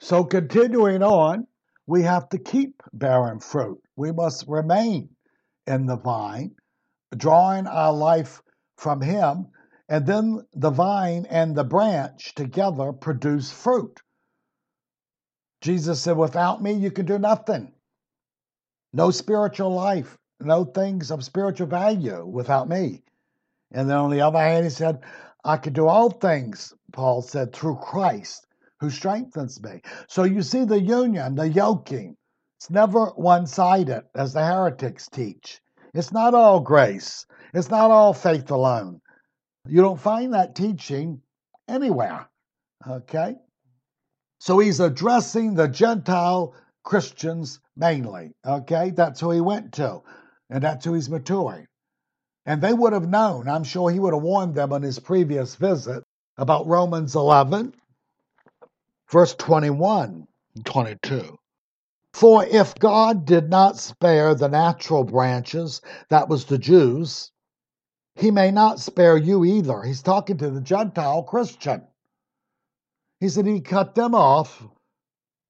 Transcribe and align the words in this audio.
So, 0.00 0.24
continuing 0.24 1.02
on, 1.02 1.48
we 1.86 2.02
have 2.02 2.28
to 2.28 2.38
keep 2.38 2.82
bearing 2.92 3.40
fruit. 3.40 3.82
We 3.96 4.12
must 4.12 4.46
remain 4.46 5.16
in 5.66 5.86
the 5.86 5.96
vine, 5.96 6.54
drawing 7.16 7.66
our 7.66 7.92
life 7.92 8.40
from 8.76 9.00
Him, 9.00 9.48
and 9.88 10.06
then 10.06 10.46
the 10.52 10.70
vine 10.70 11.26
and 11.26 11.56
the 11.56 11.64
branch 11.64 12.34
together 12.34 12.92
produce 12.92 13.50
fruit. 13.50 14.00
Jesus 15.62 16.00
said, 16.00 16.16
Without 16.16 16.62
me, 16.62 16.72
you 16.74 16.92
can 16.92 17.06
do 17.06 17.18
nothing. 17.18 17.72
No 18.92 19.10
spiritual 19.10 19.74
life, 19.74 20.16
no 20.40 20.64
things 20.64 21.10
of 21.10 21.24
spiritual 21.24 21.66
value 21.66 22.24
without 22.24 22.68
me. 22.68 23.02
And 23.72 23.90
then 23.90 23.96
on 23.96 24.10
the 24.10 24.20
other 24.20 24.38
hand, 24.38 24.64
he 24.64 24.70
said, 24.70 25.00
I 25.44 25.56
can 25.56 25.72
do 25.72 25.88
all 25.88 26.10
things, 26.10 26.72
Paul 26.92 27.22
said, 27.22 27.52
through 27.52 27.76
Christ 27.76 28.46
who 28.80 28.90
strengthens 28.90 29.62
me. 29.62 29.80
So 30.08 30.24
you 30.24 30.42
see 30.42 30.64
the 30.64 30.80
union, 30.80 31.34
the 31.34 31.48
yoking. 31.48 32.16
It's 32.58 32.70
never 32.70 33.06
one 33.06 33.46
sided, 33.46 34.04
as 34.14 34.32
the 34.32 34.44
heretics 34.44 35.08
teach. 35.08 35.60
It's 35.94 36.12
not 36.12 36.34
all 36.34 36.60
grace, 36.60 37.26
it's 37.54 37.70
not 37.70 37.90
all 37.90 38.12
faith 38.12 38.50
alone. 38.50 39.00
You 39.66 39.82
don't 39.82 40.00
find 40.00 40.34
that 40.34 40.54
teaching 40.54 41.20
anywhere. 41.68 42.28
Okay? 42.86 43.36
So 44.40 44.58
he's 44.58 44.80
addressing 44.80 45.54
the 45.54 45.68
Gentile 45.68 46.54
Christians 46.84 47.60
mainly. 47.76 48.32
Okay? 48.46 48.90
That's 48.90 49.20
who 49.20 49.30
he 49.30 49.40
went 49.40 49.72
to, 49.74 50.02
and 50.50 50.62
that's 50.62 50.84
who 50.84 50.94
he's 50.94 51.10
maturing. 51.10 51.66
And 52.46 52.62
they 52.62 52.72
would 52.72 52.92
have 52.92 53.08
known, 53.08 53.48
I'm 53.48 53.64
sure 53.64 53.90
he 53.90 54.00
would 54.00 54.14
have 54.14 54.22
warned 54.22 54.54
them 54.54 54.72
on 54.72 54.82
his 54.82 54.98
previous 54.98 55.54
visit 55.54 56.02
about 56.38 56.66
Romans 56.66 57.14
11, 57.14 57.74
verse 59.10 59.34
21 59.34 60.26
and 60.54 60.66
22. 60.66 61.38
For 62.14 62.44
if 62.44 62.74
God 62.74 63.24
did 63.24 63.48
not 63.48 63.76
spare 63.76 64.34
the 64.34 64.48
natural 64.48 65.04
branches, 65.04 65.80
that 66.10 66.28
was 66.28 66.46
the 66.46 66.58
Jews, 66.58 67.30
he 68.16 68.30
may 68.30 68.50
not 68.50 68.80
spare 68.80 69.16
you 69.16 69.44
either. 69.44 69.82
He's 69.82 70.02
talking 70.02 70.38
to 70.38 70.50
the 70.50 70.60
Gentile 70.60 71.22
Christian. 71.22 71.86
He 73.20 73.28
said 73.28 73.46
he 73.46 73.60
cut 73.60 73.94
them 73.94 74.14
off. 74.14 74.64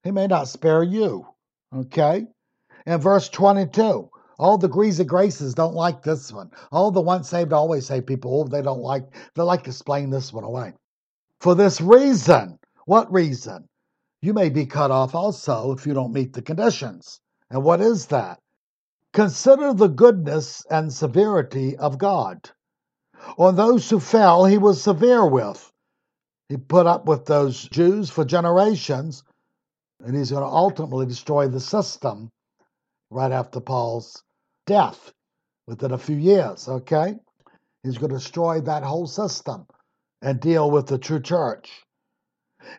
He 0.03 0.11
may 0.11 0.27
not 0.27 0.49
spare 0.49 0.83
you. 0.83 1.27
Okay? 1.75 2.27
And 2.87 3.03
verse 3.03 3.29
22. 3.29 4.11
All 4.39 4.57
the 4.57 4.69
degrees 4.69 5.01
of 5.01 5.07
graces 5.07 5.55
don't 5.55 5.75
like 5.75 6.03
this 6.03 6.33
one. 6.33 6.51
All 6.71 6.91
the 6.91 7.01
once 7.01 7.29
saved, 7.29 7.53
always 7.53 7.87
saved 7.87 8.07
people, 8.07 8.41
oh, 8.41 8.49
they 8.49 8.63
don't 8.63 8.83
like, 8.83 9.05
they 9.35 9.43
like 9.43 9.65
to 9.65 9.71
explain 9.71 10.11
this 10.11 10.33
one 10.33 10.45
away. 10.45 10.75
For 11.41 11.55
this 11.55 11.81
reason, 11.81 12.59
what 12.89 13.13
reason? 13.13 13.69
You 14.23 14.33
may 14.33 14.49
be 14.49 14.65
cut 14.65 14.91
off 14.91 15.15
also 15.15 15.73
if 15.73 15.87
you 15.87 15.93
don't 15.93 16.15
meet 16.15 16.33
the 16.33 16.41
conditions. 16.41 17.21
And 17.51 17.63
what 17.63 17.83
is 17.83 18.07
that? 18.07 18.39
Consider 19.13 19.75
the 19.75 19.89
goodness 19.89 20.65
and 20.71 20.91
severity 20.91 21.77
of 21.77 21.99
God. 21.99 22.51
On 23.37 23.57
those 23.57 23.91
who 23.91 24.01
fell, 24.01 24.47
he 24.47 24.57
was 24.57 24.83
severe 24.83 25.29
with. 25.29 25.71
He 26.49 26.57
put 26.57 26.87
up 26.87 27.05
with 27.05 27.27
those 27.27 27.69
Jews 27.69 28.09
for 28.09 28.25
generations, 28.25 29.23
and 30.01 30.17
he's 30.17 30.31
going 30.31 30.43
to 30.43 30.49
ultimately 30.49 31.05
destroy 31.05 31.47
the 31.47 31.61
system 31.61 32.31
right 33.11 33.33
after 33.33 33.61
Paul's 33.61 34.23
death 34.67 35.13
within 35.67 35.93
a 35.93 35.99
few 35.99 36.17
years, 36.17 36.67
okay? 36.67 37.17
He's 37.83 37.99
going 37.99 38.13
to 38.13 38.17
destroy 38.17 38.63
that 38.63 38.83
whole 38.83 39.07
system 39.07 39.67
and 40.23 40.41
deal 40.41 40.71
with 40.71 40.87
the 40.87 40.97
true 40.97 41.21
church. 41.21 41.85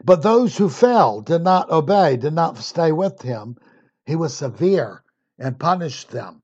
But 0.04 0.22
those 0.22 0.58
who 0.58 0.70
fell 0.70 1.22
did 1.22 1.42
not 1.42 1.70
obey, 1.70 2.18
did 2.18 2.34
not 2.34 2.58
stay 2.58 2.92
with 2.92 3.22
him. 3.22 3.58
He 4.06 4.16
was 4.16 4.36
severe 4.36 5.04
and 5.38 5.60
punished 5.60 6.10
them 6.10 6.42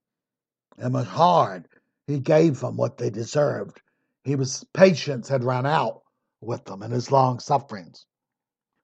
and 0.78 0.94
was 0.94 1.06
hard. 1.06 1.68
He 2.06 2.18
gave 2.18 2.60
them 2.60 2.76
what 2.76 2.98
they 2.98 3.10
deserved. 3.10 3.80
He 4.24 4.36
was 4.36 4.64
patience 4.72 5.28
had 5.28 5.44
run 5.44 5.66
out 5.66 6.02
with 6.40 6.64
them 6.64 6.82
in 6.82 6.90
his 6.90 7.10
long 7.10 7.38
sufferings. 7.38 8.06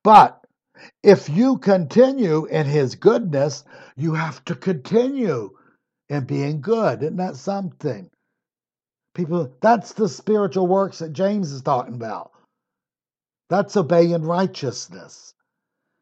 But 0.04 0.40
if 1.02 1.28
you 1.28 1.58
continue 1.58 2.46
in 2.46 2.66
his 2.66 2.94
goodness, 2.94 3.64
you 3.96 4.14
have 4.14 4.44
to 4.46 4.54
continue 4.54 5.50
in 6.08 6.24
being 6.24 6.60
good. 6.60 7.02
Isn't 7.02 7.16
that 7.16 7.36
something? 7.36 8.10
People, 9.14 9.54
that's 9.60 9.92
the 9.92 10.08
spiritual 10.08 10.66
works 10.66 10.98
that 10.98 11.12
James 11.12 11.52
is 11.52 11.62
talking 11.62 11.94
about. 11.94 12.32
That's 13.52 13.76
obeying 13.76 14.22
righteousness. 14.22 15.34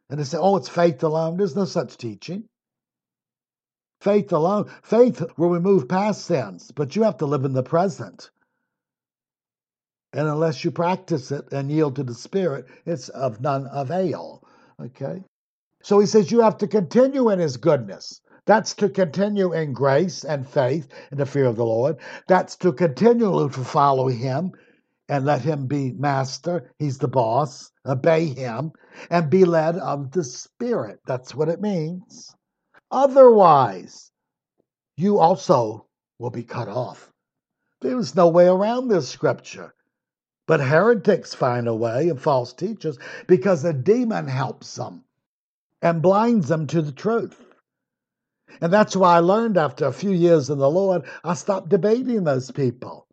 And 0.08 0.20
they 0.20 0.24
say, 0.24 0.38
oh, 0.38 0.54
it's 0.54 0.68
faith 0.68 1.02
alone. 1.02 1.36
There's 1.36 1.56
no 1.56 1.64
such 1.64 1.96
teaching. 1.96 2.44
Faith 4.00 4.32
alone, 4.32 4.70
faith 4.84 5.20
will 5.36 5.50
remove 5.50 5.88
past 5.88 6.26
sins, 6.26 6.70
but 6.70 6.94
you 6.94 7.02
have 7.02 7.16
to 7.16 7.26
live 7.26 7.44
in 7.44 7.52
the 7.52 7.64
present. 7.64 8.30
And 10.12 10.28
unless 10.28 10.64
you 10.64 10.70
practice 10.70 11.32
it 11.32 11.52
and 11.52 11.72
yield 11.72 11.96
to 11.96 12.04
the 12.04 12.14
Spirit, 12.14 12.66
it's 12.86 13.08
of 13.08 13.40
none 13.40 13.68
avail. 13.72 14.44
Okay? 14.80 15.24
So 15.82 15.98
he 15.98 16.06
says 16.06 16.30
you 16.30 16.42
have 16.42 16.58
to 16.58 16.68
continue 16.68 17.30
in 17.30 17.40
his 17.40 17.56
goodness. 17.56 18.20
That's 18.46 18.74
to 18.76 18.88
continue 18.88 19.54
in 19.54 19.72
grace 19.72 20.22
and 20.22 20.48
faith 20.48 20.86
in 21.10 21.18
the 21.18 21.26
fear 21.26 21.46
of 21.46 21.56
the 21.56 21.66
Lord. 21.66 21.96
That's 22.28 22.54
to 22.58 22.72
continually 22.72 23.52
to 23.52 23.64
follow 23.64 24.06
him 24.06 24.52
and 25.10 25.24
let 25.24 25.42
him 25.42 25.66
be 25.66 25.92
master. 25.92 26.70
He's 26.78 26.98
the 26.98 27.08
boss. 27.08 27.72
Obey 27.84 28.26
him 28.26 28.70
and 29.10 29.28
be 29.28 29.44
led 29.44 29.76
of 29.76 30.12
the 30.12 30.22
Spirit. 30.22 31.00
That's 31.04 31.34
what 31.34 31.48
it 31.48 31.60
means. 31.60 32.32
Otherwise, 32.92 34.12
you 34.96 35.18
also 35.18 35.86
will 36.20 36.30
be 36.30 36.44
cut 36.44 36.68
off. 36.68 37.12
There's 37.80 38.14
no 38.14 38.28
way 38.28 38.46
around 38.46 38.86
this 38.86 39.08
scripture. 39.08 39.74
But 40.46 40.60
heretics 40.60 41.34
find 41.34 41.66
a 41.66 41.74
way, 41.74 42.08
and 42.08 42.20
false 42.20 42.52
teachers, 42.52 42.96
because 43.26 43.64
a 43.64 43.72
demon 43.72 44.28
helps 44.28 44.76
them 44.76 45.04
and 45.82 46.02
blinds 46.02 46.48
them 46.48 46.68
to 46.68 46.82
the 46.82 46.92
truth. 46.92 47.52
And 48.60 48.72
that's 48.72 48.94
why 48.94 49.16
I 49.16 49.20
learned 49.20 49.56
after 49.56 49.86
a 49.86 49.92
few 49.92 50.10
years 50.10 50.50
in 50.50 50.58
the 50.58 50.70
Lord, 50.70 51.02
I 51.24 51.34
stopped 51.34 51.68
debating 51.68 52.22
those 52.24 52.50
people. 52.50 53.06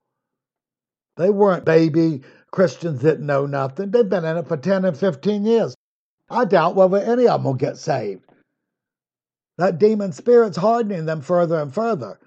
They 1.17 1.29
weren't 1.29 1.65
baby 1.65 2.21
Christians 2.51 3.01
that 3.01 3.19
know 3.19 3.45
nothing. 3.45 3.91
They've 3.91 4.07
been 4.07 4.25
in 4.25 4.37
it 4.37 4.47
for 4.47 4.57
10 4.57 4.85
and 4.85 4.97
15 4.97 5.45
years. 5.45 5.75
I 6.29 6.45
doubt 6.45 6.75
whether 6.75 6.97
any 6.97 7.27
of 7.27 7.39
them 7.39 7.43
will 7.43 7.53
get 7.53 7.77
saved. 7.77 8.23
That 9.57 9.79
demon 9.79 10.11
spirit's 10.11 10.57
hardening 10.57 11.05
them 11.05 11.21
further 11.21 11.59
and 11.59 11.73
further. 11.73 12.19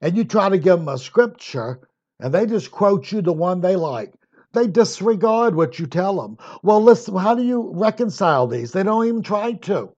And 0.00 0.16
you 0.16 0.24
try 0.24 0.48
to 0.48 0.58
give 0.58 0.78
them 0.78 0.88
a 0.88 0.98
scripture, 0.98 1.80
and 2.20 2.32
they 2.32 2.46
just 2.46 2.70
quote 2.70 3.12
you 3.12 3.20
the 3.20 3.32
one 3.32 3.60
they 3.60 3.76
like. 3.76 4.14
They 4.52 4.66
disregard 4.66 5.54
what 5.54 5.78
you 5.78 5.86
tell 5.86 6.20
them. 6.20 6.38
Well, 6.62 6.82
listen, 6.82 7.14
how 7.16 7.34
do 7.34 7.42
you 7.42 7.70
reconcile 7.74 8.46
these? 8.46 8.72
They 8.72 8.82
don't 8.82 9.06
even 9.06 9.22
try 9.22 9.52
to. 9.52 9.92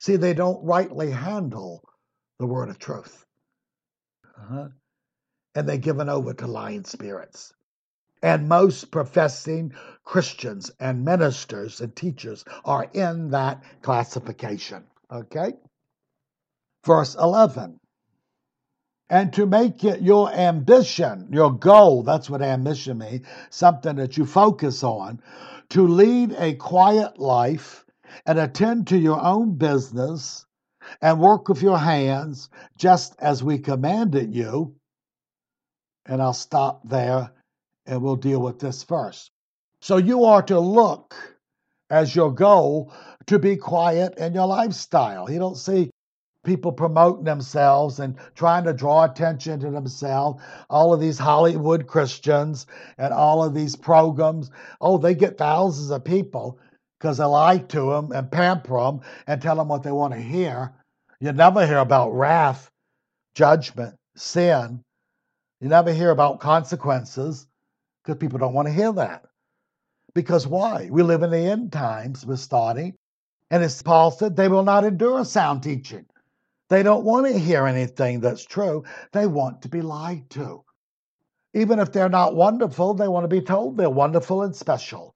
See, 0.00 0.16
they 0.16 0.34
don't 0.34 0.62
rightly 0.64 1.10
handle 1.10 1.82
the 2.38 2.46
word 2.46 2.68
of 2.68 2.78
truth. 2.78 3.24
Uh-huh. 4.38 4.68
And 5.54 5.68
they're 5.68 5.78
given 5.78 6.10
over 6.10 6.34
to 6.34 6.46
lying 6.46 6.84
spirits. 6.84 7.54
And 8.24 8.48
most 8.48 8.90
professing 8.90 9.74
Christians 10.02 10.70
and 10.80 11.04
ministers 11.04 11.80
and 11.80 11.94
teachers 11.94 12.44
are 12.64 12.88
in 12.94 13.30
that 13.30 13.62
classification. 13.82 14.84
Okay? 15.12 15.52
Verse 16.84 17.14
11 17.14 17.78
and 19.10 19.32
to 19.34 19.44
make 19.46 19.84
it 19.84 20.00
your 20.00 20.32
ambition, 20.32 21.28
your 21.30 21.52
goal. 21.52 22.02
That's 22.02 22.30
what 22.30 22.40
ambition 22.40 22.98
means 22.98 23.26
something 23.50 23.96
that 23.96 24.16
you 24.16 24.24
focus 24.24 24.82
on 24.82 25.20
to 25.70 25.86
lead 25.86 26.34
a 26.38 26.54
quiet 26.54 27.18
life 27.18 27.84
and 28.26 28.38
attend 28.38 28.88
to 28.88 28.98
your 28.98 29.22
own 29.22 29.56
business 29.56 30.46
and 31.00 31.20
work 31.20 31.48
with 31.48 31.62
your 31.62 31.78
hands 31.78 32.48
just 32.78 33.14
as 33.18 33.42
we 33.42 33.58
commanded 33.58 34.34
you. 34.34 34.74
And 36.06 36.22
I'll 36.22 36.32
stop 36.32 36.88
there 36.88 37.30
and 37.86 38.02
we'll 38.02 38.16
deal 38.16 38.40
with 38.40 38.58
this 38.58 38.82
first. 38.82 39.30
So 39.80 39.96
you 39.96 40.24
are 40.24 40.42
to 40.42 40.58
look 40.58 41.14
as 41.90 42.14
your 42.14 42.32
goal 42.32 42.92
to 43.26 43.38
be 43.38 43.56
quiet 43.56 44.18
in 44.18 44.34
your 44.34 44.46
lifestyle. 44.46 45.30
You 45.30 45.38
don't 45.38 45.56
see 45.56 45.90
people 46.44 46.72
promoting 46.72 47.24
themselves 47.24 48.00
and 48.00 48.16
trying 48.34 48.64
to 48.64 48.72
draw 48.72 49.04
attention 49.04 49.60
to 49.60 49.70
themselves. 49.70 50.42
All 50.70 50.92
of 50.92 51.00
these 51.00 51.18
Hollywood 51.18 51.86
Christians 51.86 52.66
and 52.98 53.12
all 53.12 53.42
of 53.42 53.54
these 53.54 53.76
programs, 53.76 54.50
oh, 54.80 54.98
they 54.98 55.14
get 55.14 55.38
thousands 55.38 55.90
of 55.90 56.04
people 56.04 56.58
because 56.98 57.18
they 57.18 57.24
lie 57.24 57.58
to 57.58 57.90
them 57.90 58.12
and 58.12 58.30
pamper 58.30 58.80
them 58.80 59.00
and 59.26 59.40
tell 59.40 59.56
them 59.56 59.68
what 59.68 59.82
they 59.82 59.92
want 59.92 60.14
to 60.14 60.20
hear. 60.20 60.72
You 61.20 61.32
never 61.32 61.66
hear 61.66 61.78
about 61.78 62.14
wrath, 62.14 62.70
judgment, 63.34 63.96
sin. 64.16 64.82
You 65.60 65.68
never 65.68 65.92
hear 65.92 66.10
about 66.10 66.40
consequences 66.40 67.46
because 68.04 68.18
people 68.18 68.38
don't 68.38 68.54
want 68.54 68.68
to 68.68 68.74
hear 68.74 68.92
that. 68.92 69.24
Because 70.14 70.46
why? 70.46 70.88
We 70.90 71.02
live 71.02 71.22
in 71.22 71.30
the 71.30 71.38
end 71.38 71.72
times, 71.72 72.26
we're 72.26 72.36
starting, 72.36 72.94
And 73.50 73.62
as 73.62 73.82
Paul 73.82 74.10
said, 74.10 74.36
they 74.36 74.48
will 74.48 74.64
not 74.64 74.84
endure 74.84 75.24
sound 75.24 75.62
teaching. 75.62 76.06
They 76.70 76.82
don't 76.82 77.04
want 77.04 77.26
to 77.26 77.38
hear 77.38 77.66
anything 77.66 78.20
that's 78.20 78.44
true. 78.44 78.84
They 79.12 79.26
want 79.26 79.62
to 79.62 79.68
be 79.68 79.82
lied 79.82 80.28
to. 80.30 80.64
Even 81.54 81.78
if 81.78 81.92
they're 81.92 82.08
not 82.08 82.34
wonderful, 82.36 82.94
they 82.94 83.08
want 83.08 83.24
to 83.24 83.28
be 83.28 83.42
told 83.42 83.76
they're 83.76 83.90
wonderful 83.90 84.42
and 84.42 84.56
special. 84.56 85.14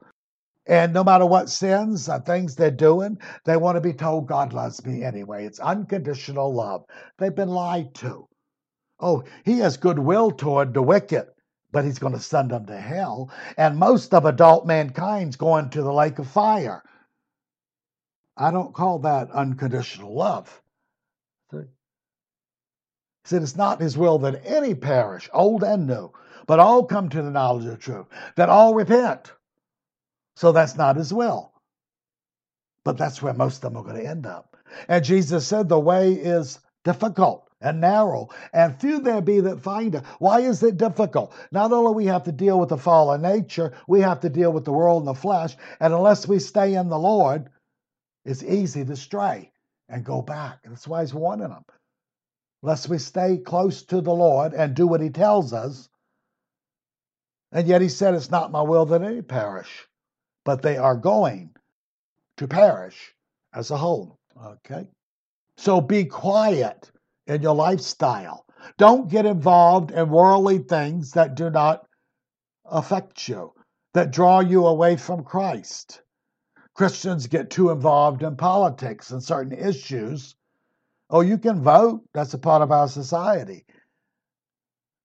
And 0.66 0.92
no 0.92 1.02
matter 1.02 1.26
what 1.26 1.50
sins 1.50 2.08
or 2.08 2.20
things 2.20 2.54
they're 2.54 2.70
doing, 2.70 3.18
they 3.44 3.56
want 3.56 3.76
to 3.76 3.80
be 3.80 3.94
told 3.94 4.28
God 4.28 4.52
loves 4.52 4.84
me 4.86 5.02
anyway. 5.02 5.46
It's 5.46 5.60
unconditional 5.60 6.54
love. 6.54 6.84
They've 7.18 7.34
been 7.34 7.48
lied 7.48 7.94
to. 7.96 8.28
Oh, 9.00 9.24
he 9.44 9.58
has 9.60 9.76
goodwill 9.78 10.30
toward 10.32 10.74
the 10.74 10.82
wicked, 10.82 11.26
but 11.70 11.84
he's 11.84 11.98
going 11.98 12.14
to 12.14 12.20
send 12.20 12.50
them 12.50 12.66
to 12.66 12.76
hell. 12.76 13.30
And 13.56 13.78
most 13.78 14.14
of 14.14 14.24
adult 14.24 14.66
mankind's 14.66 15.36
going 15.36 15.70
to 15.70 15.82
the 15.82 15.92
lake 15.92 16.18
of 16.18 16.28
fire. 16.28 16.82
I 18.36 18.50
don't 18.50 18.74
call 18.74 19.00
that 19.00 19.30
unconditional 19.30 20.14
love. 20.14 20.62
See? 21.50 21.58
He 21.58 21.64
said 23.24 23.42
it's 23.42 23.56
not 23.56 23.80
his 23.80 23.98
will 23.98 24.18
that 24.20 24.46
any 24.46 24.74
perish, 24.74 25.28
old 25.32 25.62
and 25.62 25.86
new, 25.86 26.12
but 26.46 26.60
all 26.60 26.84
come 26.84 27.08
to 27.10 27.22
the 27.22 27.30
knowledge 27.30 27.64
of 27.64 27.72
the 27.72 27.76
truth, 27.76 28.06
that 28.36 28.48
all 28.48 28.74
repent. 28.74 29.32
So 30.36 30.52
that's 30.52 30.76
not 30.76 30.96
his 30.96 31.12
will. 31.12 31.52
But 32.84 32.96
that's 32.96 33.20
where 33.20 33.34
most 33.34 33.56
of 33.56 33.60
them 33.62 33.76
are 33.76 33.82
going 33.82 34.02
to 34.02 34.08
end 34.08 34.24
up. 34.24 34.56
And 34.88 35.04
Jesus 35.04 35.46
said 35.46 35.68
the 35.68 35.78
way 35.78 36.12
is 36.12 36.60
difficult 36.84 37.47
and 37.60 37.80
narrow, 37.80 38.28
and 38.52 38.80
few 38.80 39.00
there 39.00 39.20
be 39.20 39.40
that 39.40 39.60
find 39.60 39.94
it. 39.94 40.04
Why 40.18 40.40
is 40.40 40.62
it 40.62 40.76
difficult? 40.76 41.34
Not 41.50 41.72
only 41.72 41.94
we 41.94 42.06
have 42.06 42.24
to 42.24 42.32
deal 42.32 42.58
with 42.58 42.68
the 42.68 42.78
fallen 42.78 43.22
nature, 43.22 43.72
we 43.88 44.00
have 44.00 44.20
to 44.20 44.28
deal 44.28 44.52
with 44.52 44.64
the 44.64 44.72
world 44.72 45.02
and 45.02 45.08
the 45.08 45.20
flesh, 45.20 45.56
and 45.80 45.92
unless 45.92 46.28
we 46.28 46.38
stay 46.38 46.74
in 46.74 46.88
the 46.88 46.98
Lord, 46.98 47.48
it's 48.24 48.42
easy 48.42 48.84
to 48.84 48.96
stray 48.96 49.50
and 49.88 50.04
go 50.04 50.22
back. 50.22 50.60
That's 50.64 50.86
why 50.86 51.00
he's 51.00 51.14
warning 51.14 51.48
them. 51.48 51.64
Lest 52.62 52.88
we 52.88 52.98
stay 52.98 53.38
close 53.38 53.82
to 53.84 54.00
the 54.00 54.12
Lord 54.12 54.52
and 54.52 54.74
do 54.74 54.86
what 54.86 55.00
he 55.00 55.10
tells 55.10 55.52
us. 55.52 55.88
And 57.52 57.66
yet 57.66 57.80
he 57.80 57.88
said, 57.88 58.14
It's 58.14 58.30
not 58.30 58.52
my 58.52 58.62
will 58.62 58.84
that 58.86 59.02
any 59.02 59.22
perish, 59.22 59.86
but 60.44 60.62
they 60.62 60.76
are 60.76 60.96
going 60.96 61.50
to 62.36 62.48
perish 62.48 63.14
as 63.54 63.70
a 63.70 63.76
whole. 63.76 64.18
Okay? 64.44 64.88
So 65.56 65.80
be 65.80 66.04
quiet 66.04 66.90
in 67.28 67.42
your 67.42 67.54
lifestyle. 67.54 68.44
Don't 68.76 69.08
get 69.08 69.26
involved 69.26 69.92
in 69.92 70.10
worldly 70.10 70.58
things 70.58 71.12
that 71.12 71.36
do 71.36 71.50
not 71.50 71.86
affect 72.64 73.28
you, 73.28 73.52
that 73.94 74.10
draw 74.10 74.40
you 74.40 74.66
away 74.66 74.96
from 74.96 75.22
Christ. 75.22 76.02
Christians 76.74 77.26
get 77.26 77.50
too 77.50 77.70
involved 77.70 78.22
in 78.22 78.36
politics 78.36 79.10
and 79.10 79.22
certain 79.22 79.52
issues. 79.52 80.36
Oh, 81.10 81.20
you 81.20 81.38
can 81.38 81.62
vote, 81.62 82.02
that's 82.12 82.34
a 82.34 82.38
part 82.38 82.62
of 82.62 82.72
our 82.72 82.88
society. 82.88 83.64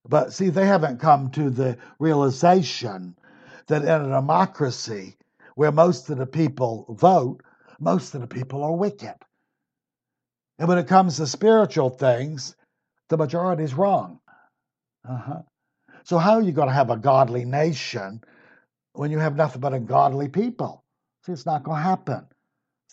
But 0.07 0.33
see, 0.33 0.49
they 0.49 0.65
haven't 0.65 0.99
come 0.99 1.29
to 1.31 1.49
the 1.49 1.77
realization 1.99 3.15
that 3.67 3.83
in 3.83 3.89
a 3.89 4.09
democracy 4.09 5.17
where 5.55 5.71
most 5.71 6.09
of 6.09 6.17
the 6.17 6.25
people 6.25 6.85
vote, 6.97 7.41
most 7.79 8.13
of 8.13 8.21
the 8.21 8.27
people 8.27 8.63
are 8.63 8.75
wicked. 8.75 9.15
And 10.63 10.69
when 10.69 10.77
it 10.77 10.87
comes 10.87 11.17
to 11.17 11.27
spiritual 11.27 11.89
things, 11.89 12.55
the 13.09 13.17
majority 13.17 13.65
is 13.65 13.73
wrong. 13.73 14.21
Uh-huh. 15.03 15.41
So, 16.05 16.17
how 16.17 16.35
are 16.35 16.41
you 16.41 16.53
going 16.53 16.69
to 16.69 16.73
have 16.73 16.89
a 16.89 16.95
godly 16.95 17.43
nation 17.43 18.23
when 18.93 19.11
you 19.11 19.19
have 19.19 19.35
nothing 19.35 19.59
but 19.59 19.73
ungodly 19.73 20.29
people? 20.29 20.85
See, 21.25 21.33
it's 21.33 21.45
not 21.45 21.63
going 21.63 21.79
to 21.79 21.83
happen. 21.83 22.25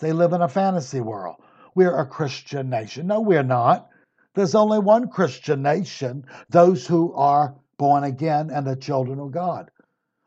They 0.01 0.13
live 0.13 0.33
in 0.33 0.43
a 0.43 0.49
fantasy 0.49 0.99
world. 0.99 1.37
We're 1.77 1.97
a 1.97 2.05
Christian 2.05 2.71
nation. 2.71 3.07
No, 3.07 3.21
we're 3.21 3.45
not. 3.45 3.89
There's 4.35 4.57
only 4.57 4.81
one 4.81 5.09
Christian 5.09 5.63
nation, 5.63 6.25
those 6.49 6.89
who 6.89 7.13
are 7.13 7.55
born 7.79 8.03
again 8.03 8.51
and 8.51 8.67
the 8.67 8.75
children 8.75 9.21
of 9.21 9.31
God. 9.31 9.71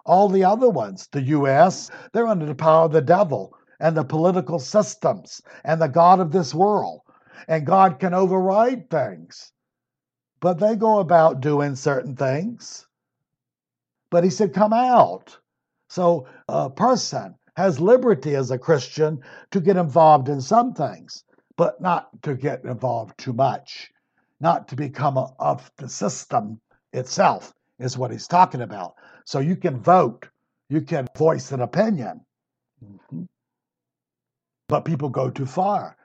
All 0.06 0.30
the 0.30 0.46
other 0.46 0.70
ones, 0.70 1.10
the 1.12 1.24
U.S., 1.24 1.92
they're 2.14 2.26
under 2.26 2.46
the 2.46 2.56
power 2.56 2.86
of 2.86 2.94
the 2.94 3.02
devil 3.02 3.54
and 3.82 3.98
the 3.98 4.06
political 4.06 4.60
systems 4.60 5.42
and 5.66 5.82
the 5.82 5.90
God 5.90 6.22
of 6.22 6.32
this 6.32 6.54
world 6.54 7.02
and 7.48 7.66
God 7.66 8.00
can 8.00 8.14
override 8.14 8.90
things. 8.90 9.52
But 10.40 10.60
they 10.60 10.76
go 10.76 11.00
about 11.00 11.42
doing 11.42 11.76
certain 11.76 12.16
things. 12.16 12.86
But 14.10 14.24
he 14.24 14.30
said, 14.30 14.54
Come 14.54 14.74
out. 14.74 15.38
So 15.90 16.28
a 16.48 16.70
person 16.70 17.36
has 17.56 17.80
liberty 17.80 18.36
as 18.36 18.52
a 18.52 18.58
Christian 18.58 19.22
to 19.52 19.62
get 19.62 19.78
involved 19.78 20.28
in 20.28 20.42
some 20.42 20.74
things, 20.74 21.24
but 21.56 21.80
not 21.80 22.10
to 22.24 22.36
get 22.36 22.64
involved 22.64 23.18
too 23.18 23.34
much, 23.34 23.92
not 24.40 24.68
to 24.70 24.76
become 24.76 25.18
a, 25.18 25.34
of 25.40 25.72
the 25.78 25.88
system 25.88 26.60
itself, 26.94 27.54
is 27.80 27.98
what 27.98 28.12
he's 28.12 28.28
talking 28.28 28.62
about. 28.62 28.96
So 29.26 29.40
you 29.40 29.56
can 29.56 29.80
vote, 29.80 30.28
you 30.70 30.82
can 30.82 31.08
voice 31.16 31.52
an 31.52 31.62
opinion, 31.62 32.22
mm-hmm. 32.84 33.24
but 34.68 34.86
people 34.86 35.10
go 35.10 35.30
too 35.30 35.46
far. 35.46 35.96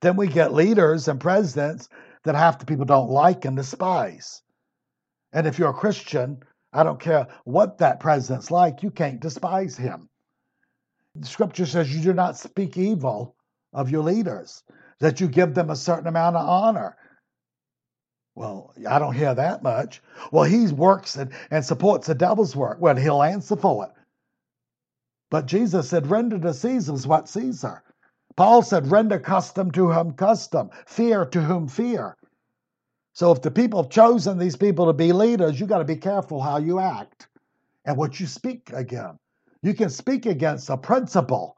Then 0.00 0.16
we 0.16 0.28
get 0.28 0.52
leaders 0.52 1.08
and 1.08 1.20
presidents 1.20 1.88
that 2.24 2.34
half 2.34 2.58
the 2.58 2.66
people 2.66 2.84
don't 2.84 3.10
like 3.10 3.44
and 3.44 3.56
despise. 3.56 4.42
And 5.32 5.46
if 5.46 5.58
you're 5.58 5.70
a 5.70 5.74
Christian, 5.74 6.42
I 6.72 6.82
don't 6.82 7.00
care 7.00 7.28
what 7.44 7.78
that 7.78 8.00
president's 8.00 8.50
like, 8.50 8.82
you 8.82 8.90
can't 8.90 9.20
despise 9.20 9.76
him. 9.76 10.08
The 11.14 11.26
scripture 11.26 11.66
says 11.66 11.94
you 11.94 12.02
do 12.02 12.12
not 12.12 12.38
speak 12.38 12.76
evil 12.76 13.36
of 13.72 13.90
your 13.90 14.02
leaders, 14.02 14.62
that 15.00 15.20
you 15.20 15.28
give 15.28 15.54
them 15.54 15.70
a 15.70 15.76
certain 15.76 16.06
amount 16.06 16.36
of 16.36 16.48
honor. 16.48 16.96
Well, 18.34 18.72
I 18.88 18.98
don't 18.98 19.14
hear 19.14 19.34
that 19.34 19.62
much. 19.62 20.02
Well, 20.32 20.44
he 20.44 20.66
works 20.66 21.16
and, 21.16 21.32
and 21.50 21.64
supports 21.64 22.08
the 22.08 22.14
devil's 22.14 22.56
work. 22.56 22.78
Well, 22.80 22.96
he'll 22.96 23.22
answer 23.22 23.56
for 23.56 23.86
it. 23.86 23.92
But 25.30 25.46
Jesus 25.46 25.88
said, 25.88 26.08
render 26.08 26.38
to 26.38 26.52
Caesar's 26.52 27.06
what 27.06 27.28
Caesar. 27.28 27.82
Paul 28.36 28.62
said, 28.62 28.90
render 28.90 29.18
custom 29.18 29.70
to 29.72 29.92
whom 29.92 30.12
custom, 30.12 30.70
fear 30.86 31.24
to 31.26 31.40
whom 31.40 31.68
fear. 31.68 32.16
So 33.12 33.30
if 33.30 33.42
the 33.42 33.50
people 33.50 33.80
have 33.82 33.92
chosen 33.92 34.38
these 34.38 34.56
people 34.56 34.86
to 34.86 34.92
be 34.92 35.12
leaders, 35.12 35.60
you 35.60 35.66
got 35.66 35.78
to 35.78 35.84
be 35.84 35.96
careful 35.96 36.40
how 36.40 36.58
you 36.58 36.80
act 36.80 37.28
and 37.84 37.96
what 37.96 38.18
you 38.18 38.26
speak 38.26 38.70
again. 38.72 39.18
You 39.62 39.72
can 39.72 39.88
speak 39.88 40.26
against 40.26 40.68
a 40.68 40.76
principle 40.76 41.56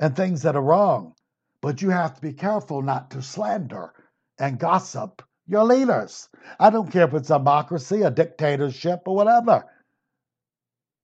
and 0.00 0.16
things 0.16 0.42
that 0.42 0.56
are 0.56 0.62
wrong, 0.62 1.14
but 1.60 1.82
you 1.82 1.90
have 1.90 2.14
to 2.14 2.20
be 2.22 2.32
careful 2.32 2.80
not 2.80 3.10
to 3.10 3.20
slander 3.22 3.92
and 4.38 4.58
gossip 4.58 5.22
your 5.46 5.64
leaders. 5.64 6.28
I 6.58 6.70
don't 6.70 6.90
care 6.90 7.06
if 7.06 7.14
it's 7.14 7.30
a 7.30 7.38
democracy, 7.38 8.02
a 8.02 8.10
dictatorship, 8.10 9.02
or 9.06 9.14
whatever. 9.14 9.64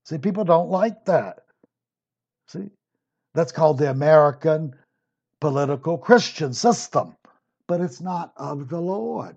See, 0.05 0.17
people 0.17 0.43
don't 0.43 0.69
like 0.69 1.05
that. 1.05 1.39
See, 2.47 2.69
that's 3.33 3.51
called 3.51 3.77
the 3.77 3.89
American 3.89 4.75
political 5.43 5.97
Christian 5.97 6.53
system, 6.53 7.17
but 7.67 7.81
it's 7.81 7.99
not 7.99 8.31
of 8.37 8.69
the 8.69 8.79
Lord. 8.79 9.35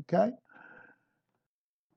Okay? 0.00 0.32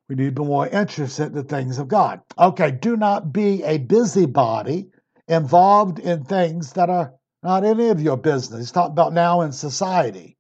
We 0.08 0.15
need 0.15 0.36
to 0.36 0.44
be 0.44 0.48
more 0.48 0.67
interested 0.67 1.25
in 1.25 1.34
the 1.34 1.44
things 1.44 1.79
of 1.79 1.88
God. 1.88 2.22
Okay, 2.38 2.70
do 2.70 2.96
not 2.96 3.34
be 3.34 3.63
a 3.63 3.79
busybody 3.79 4.91
involved 5.27 5.98
in 5.98 6.24
things 6.24 6.74
that 6.74 6.91
are 6.91 7.15
not 7.41 7.63
any 7.63 7.89
of 7.89 8.00
your 8.00 8.15
business. 8.15 8.70
Talk 8.70 8.91
about 8.91 9.12
now 9.12 9.41
in 9.41 9.51
society. 9.51 10.38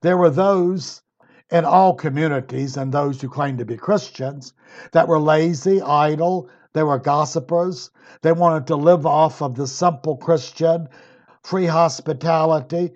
There 0.00 0.16
were 0.16 0.30
those 0.30 1.02
in 1.50 1.66
all 1.66 1.92
communities 1.92 2.78
and 2.78 2.90
those 2.90 3.20
who 3.20 3.28
claimed 3.28 3.58
to 3.58 3.66
be 3.66 3.76
Christians 3.76 4.54
that 4.92 5.08
were 5.08 5.20
lazy, 5.20 5.82
idle, 5.82 6.48
they 6.72 6.82
were 6.82 6.98
gossipers. 6.98 7.90
They 8.22 8.32
wanted 8.32 8.68
to 8.68 8.76
live 8.76 9.04
off 9.04 9.42
of 9.42 9.56
the 9.56 9.66
simple 9.66 10.16
Christian 10.16 10.88
free 11.48 11.64
hospitality. 11.66 12.92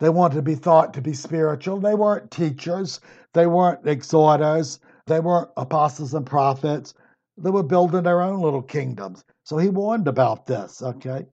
They 0.00 0.08
wanted 0.08 0.36
to 0.36 0.42
be 0.42 0.54
thought 0.54 0.94
to 0.94 1.02
be 1.02 1.12
spiritual. 1.12 1.78
They 1.80 1.94
weren't 1.94 2.30
teachers, 2.30 3.00
they 3.34 3.46
weren't 3.46 3.86
exhorters, 3.86 4.80
they 5.06 5.20
weren't 5.20 5.50
apostles 5.56 6.14
and 6.14 6.24
prophets. 6.24 6.94
They 7.36 7.50
were 7.50 7.62
building 7.62 8.04
their 8.04 8.22
own 8.22 8.40
little 8.40 8.62
kingdoms. 8.62 9.22
So 9.44 9.58
he 9.58 9.68
warned 9.68 10.08
about 10.08 10.46
this, 10.46 10.82
okay? 10.82 11.26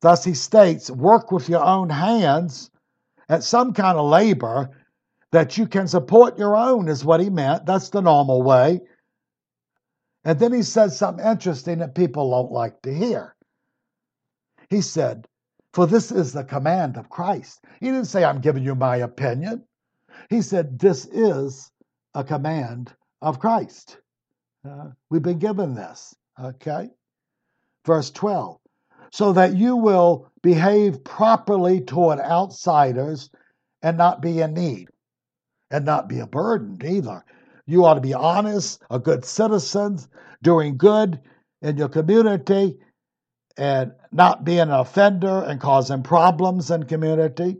Thus 0.00 0.24
he 0.24 0.34
states, 0.34 0.88
work 0.88 1.32
with 1.32 1.48
your 1.48 1.64
own 1.64 1.90
hands 1.90 2.70
at 3.28 3.42
some 3.42 3.74
kind 3.74 3.98
of 3.98 4.08
labor 4.08 4.70
that 5.32 5.58
you 5.58 5.66
can 5.66 5.88
support 5.88 6.38
your 6.38 6.56
own, 6.56 6.88
is 6.88 7.04
what 7.04 7.20
he 7.20 7.28
meant. 7.28 7.66
That's 7.66 7.90
the 7.90 8.00
normal 8.00 8.42
way. 8.42 8.80
And 10.24 10.38
then 10.38 10.52
he 10.52 10.62
says 10.62 10.96
something 10.96 11.26
interesting 11.26 11.78
that 11.78 11.94
people 11.94 12.30
don't 12.30 12.52
like 12.52 12.80
to 12.82 12.94
hear. 12.94 13.34
He 14.70 14.80
said, 14.80 15.26
For 15.72 15.86
this 15.86 16.12
is 16.12 16.32
the 16.32 16.44
command 16.44 16.96
of 16.96 17.08
Christ. 17.08 17.64
He 17.80 17.86
didn't 17.86 18.06
say, 18.06 18.24
I'm 18.24 18.40
giving 18.40 18.62
you 18.62 18.74
my 18.74 18.96
opinion. 18.96 19.64
He 20.30 20.42
said, 20.42 20.78
This 20.78 21.06
is 21.06 21.70
a 22.14 22.24
command 22.24 22.94
of 23.22 23.38
Christ. 23.38 23.98
Uh, 24.68 24.90
we've 25.10 25.22
been 25.22 25.38
given 25.38 25.74
this. 25.74 26.14
Okay? 26.40 26.90
Verse 27.84 28.10
12 28.10 28.58
so 29.10 29.32
that 29.32 29.56
you 29.56 29.76
will 29.76 30.30
behave 30.42 31.04
properly 31.04 31.80
toward 31.80 32.18
outsiders 32.20 33.30
and 33.82 33.96
not 33.96 34.20
be 34.20 34.40
in 34.40 34.54
need 34.54 34.88
and 35.70 35.84
not 35.84 36.08
be 36.08 36.20
a 36.20 36.26
burden 36.26 36.78
either. 36.84 37.24
You 37.66 37.84
ought 37.84 37.94
to 37.94 38.00
be 38.00 38.14
honest, 38.14 38.82
a 38.90 38.98
good 38.98 39.24
citizen, 39.24 39.98
doing 40.42 40.76
good 40.76 41.20
in 41.62 41.76
your 41.76 41.88
community, 41.88 42.78
and 43.58 43.92
not 44.12 44.44
being 44.44 44.60
an 44.60 44.70
offender 44.70 45.42
and 45.42 45.60
causing 45.60 46.02
problems 46.02 46.70
in 46.70 46.84
community, 46.84 47.58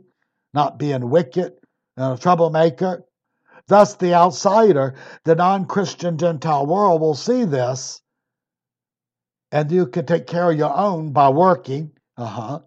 not 0.53 0.79
being 0.79 1.09
wicked 1.09 1.53
and 1.97 2.17
a 2.17 2.21
troublemaker. 2.21 3.03
Thus, 3.67 3.95
the 3.95 4.15
outsider, 4.15 4.95
the 5.25 5.35
non 5.35 5.65
Christian 5.65 6.17
Gentile 6.17 6.65
world, 6.65 7.01
will 7.01 7.13
see 7.13 7.43
this, 7.43 8.01
and 9.51 9.71
you 9.71 9.85
can 9.85 10.05
take 10.05 10.25
care 10.25 10.49
of 10.49 10.57
your 10.57 10.75
own 10.75 11.11
by 11.11 11.29
working. 11.29 11.91
Uh 12.17 12.25
huh. 12.25 12.59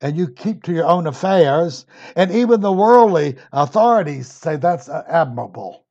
And 0.00 0.16
you 0.16 0.28
keep 0.28 0.64
to 0.64 0.72
your 0.72 0.86
own 0.86 1.06
affairs, 1.06 1.86
and 2.16 2.30
even 2.32 2.60
the 2.60 2.72
worldly 2.72 3.36
authorities 3.52 4.30
say 4.30 4.56
that's 4.56 4.88
admirable. 4.88 5.84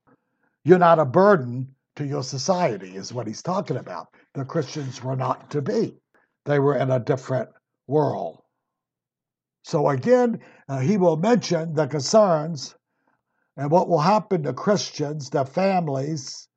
You're 0.64 0.80
not 0.80 1.00
a 1.00 1.06
burden 1.06 1.76
to 1.96 2.06
your 2.06 2.24
society, 2.24 2.96
is 2.96 3.14
what 3.14 3.28
he's 3.28 3.42
talking 3.42 3.78
about. 3.78 4.08
The 4.34 4.46
Christians 4.46 5.04
were 5.04 5.16
not 5.16 5.50
to 5.52 5.62
be, 5.62 5.98
they 6.46 6.60
were 6.60 6.76
in 6.76 6.92
a 6.92 7.00
different 7.00 7.50
world. 7.88 8.42
So 9.64 9.90
again, 9.90 10.40
uh, 10.68 10.80
he 10.80 10.98
will 10.98 11.18
mention 11.18 11.74
the 11.74 11.88
concerns 11.88 12.76
and 13.58 13.70
what 13.70 13.90
will 13.90 14.00
happen 14.00 14.44
to 14.44 14.54
Christians, 14.54 15.30
the 15.30 15.46
families 15.46 16.48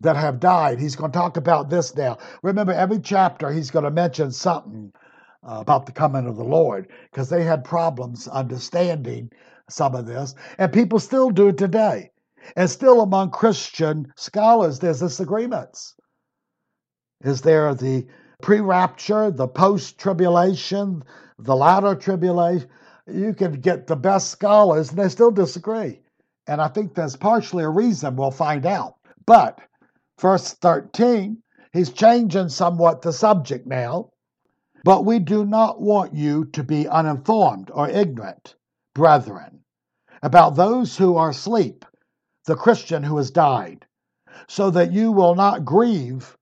that 0.00 0.16
have 0.16 0.38
died. 0.38 0.78
He's 0.78 0.96
going 0.96 1.10
to 1.10 1.18
talk 1.18 1.36
about 1.36 1.70
this 1.70 1.96
now. 1.96 2.18
Remember, 2.42 2.72
every 2.72 3.00
chapter 3.00 3.50
he's 3.50 3.70
going 3.70 3.84
to 3.84 3.90
mention 3.90 4.30
something 4.30 4.92
uh, 5.42 5.58
about 5.60 5.86
the 5.86 5.92
coming 5.92 6.26
of 6.26 6.36
the 6.36 6.44
Lord 6.44 6.90
because 7.10 7.30
they 7.30 7.42
had 7.42 7.64
problems 7.64 8.28
understanding 8.28 9.30
some 9.68 9.94
of 9.94 10.06
this, 10.06 10.34
and 10.58 10.72
people 10.72 11.00
still 11.00 11.30
do 11.30 11.48
it 11.48 11.58
today. 11.58 12.10
And 12.54 12.70
still 12.70 13.00
among 13.00 13.32
Christian 13.32 14.12
scholars, 14.16 14.78
there's 14.78 15.00
disagreements. 15.00 15.96
Is 17.24 17.40
there 17.40 17.74
the 17.74 18.06
pre 18.42 18.60
rapture, 18.60 19.30
the 19.30 19.48
post 19.48 19.98
tribulation, 19.98 21.02
the 21.38 21.56
latter 21.56 21.94
tribulation? 21.94 22.68
You 23.06 23.34
can 23.34 23.60
get 23.60 23.86
the 23.86 23.96
best 23.96 24.30
scholars, 24.30 24.90
and 24.90 24.98
they 24.98 25.08
still 25.08 25.30
disagree. 25.30 26.00
And 26.46 26.60
I 26.60 26.68
think 26.68 26.94
there's 26.94 27.16
partially 27.16 27.64
a 27.64 27.68
reason 27.68 28.16
we'll 28.16 28.30
find 28.30 28.66
out. 28.66 28.96
But 29.26 29.58
verse 30.20 30.52
13, 30.54 31.42
he's 31.72 31.90
changing 31.90 32.48
somewhat 32.48 33.02
the 33.02 33.12
subject 33.12 33.66
now. 33.66 34.10
But 34.84 35.04
we 35.04 35.18
do 35.18 35.44
not 35.44 35.80
want 35.80 36.14
you 36.14 36.44
to 36.52 36.62
be 36.62 36.86
uninformed 36.86 37.70
or 37.72 37.88
ignorant, 37.88 38.54
brethren, 38.94 39.64
about 40.22 40.54
those 40.54 40.96
who 40.96 41.16
are 41.16 41.30
asleep, 41.30 41.84
the 42.44 42.54
Christian 42.54 43.02
who 43.02 43.16
has 43.16 43.32
died, 43.32 43.84
so 44.46 44.70
that 44.70 44.92
you 44.92 45.10
will 45.10 45.34
not 45.34 45.64
grieve 45.64 46.36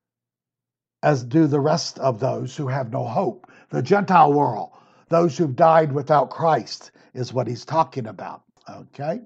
as 1.05 1.23
do 1.23 1.47
the 1.47 1.61
rest 1.61 1.99
of 1.99 2.19
those 2.19 2.57
who 2.57 2.67
have 2.67 2.91
no 2.91 3.05
hope. 3.05 3.47
The 3.69 3.83
Gentile 3.83 4.33
world, 4.33 4.71
those 5.11 5.37
who've 5.37 5.55
died 5.55 5.93
without 5.93 6.31
Christ, 6.31 6.93
is 7.13 7.31
what 7.31 7.47
he's 7.47 7.67
talking 7.67 8.07
about. 8.07 8.43
Okay? 8.69 9.21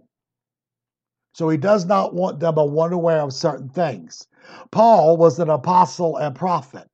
So 1.34 1.48
he 1.48 1.56
does 1.56 1.86
not 1.86 2.14
want 2.14 2.40
them 2.40 2.58
unaware 2.58 3.20
of 3.20 3.32
certain 3.32 3.68
things. 3.68 4.26
Paul 4.72 5.16
was 5.16 5.38
an 5.38 5.50
apostle 5.50 6.16
and 6.16 6.34
prophet. 6.34 6.88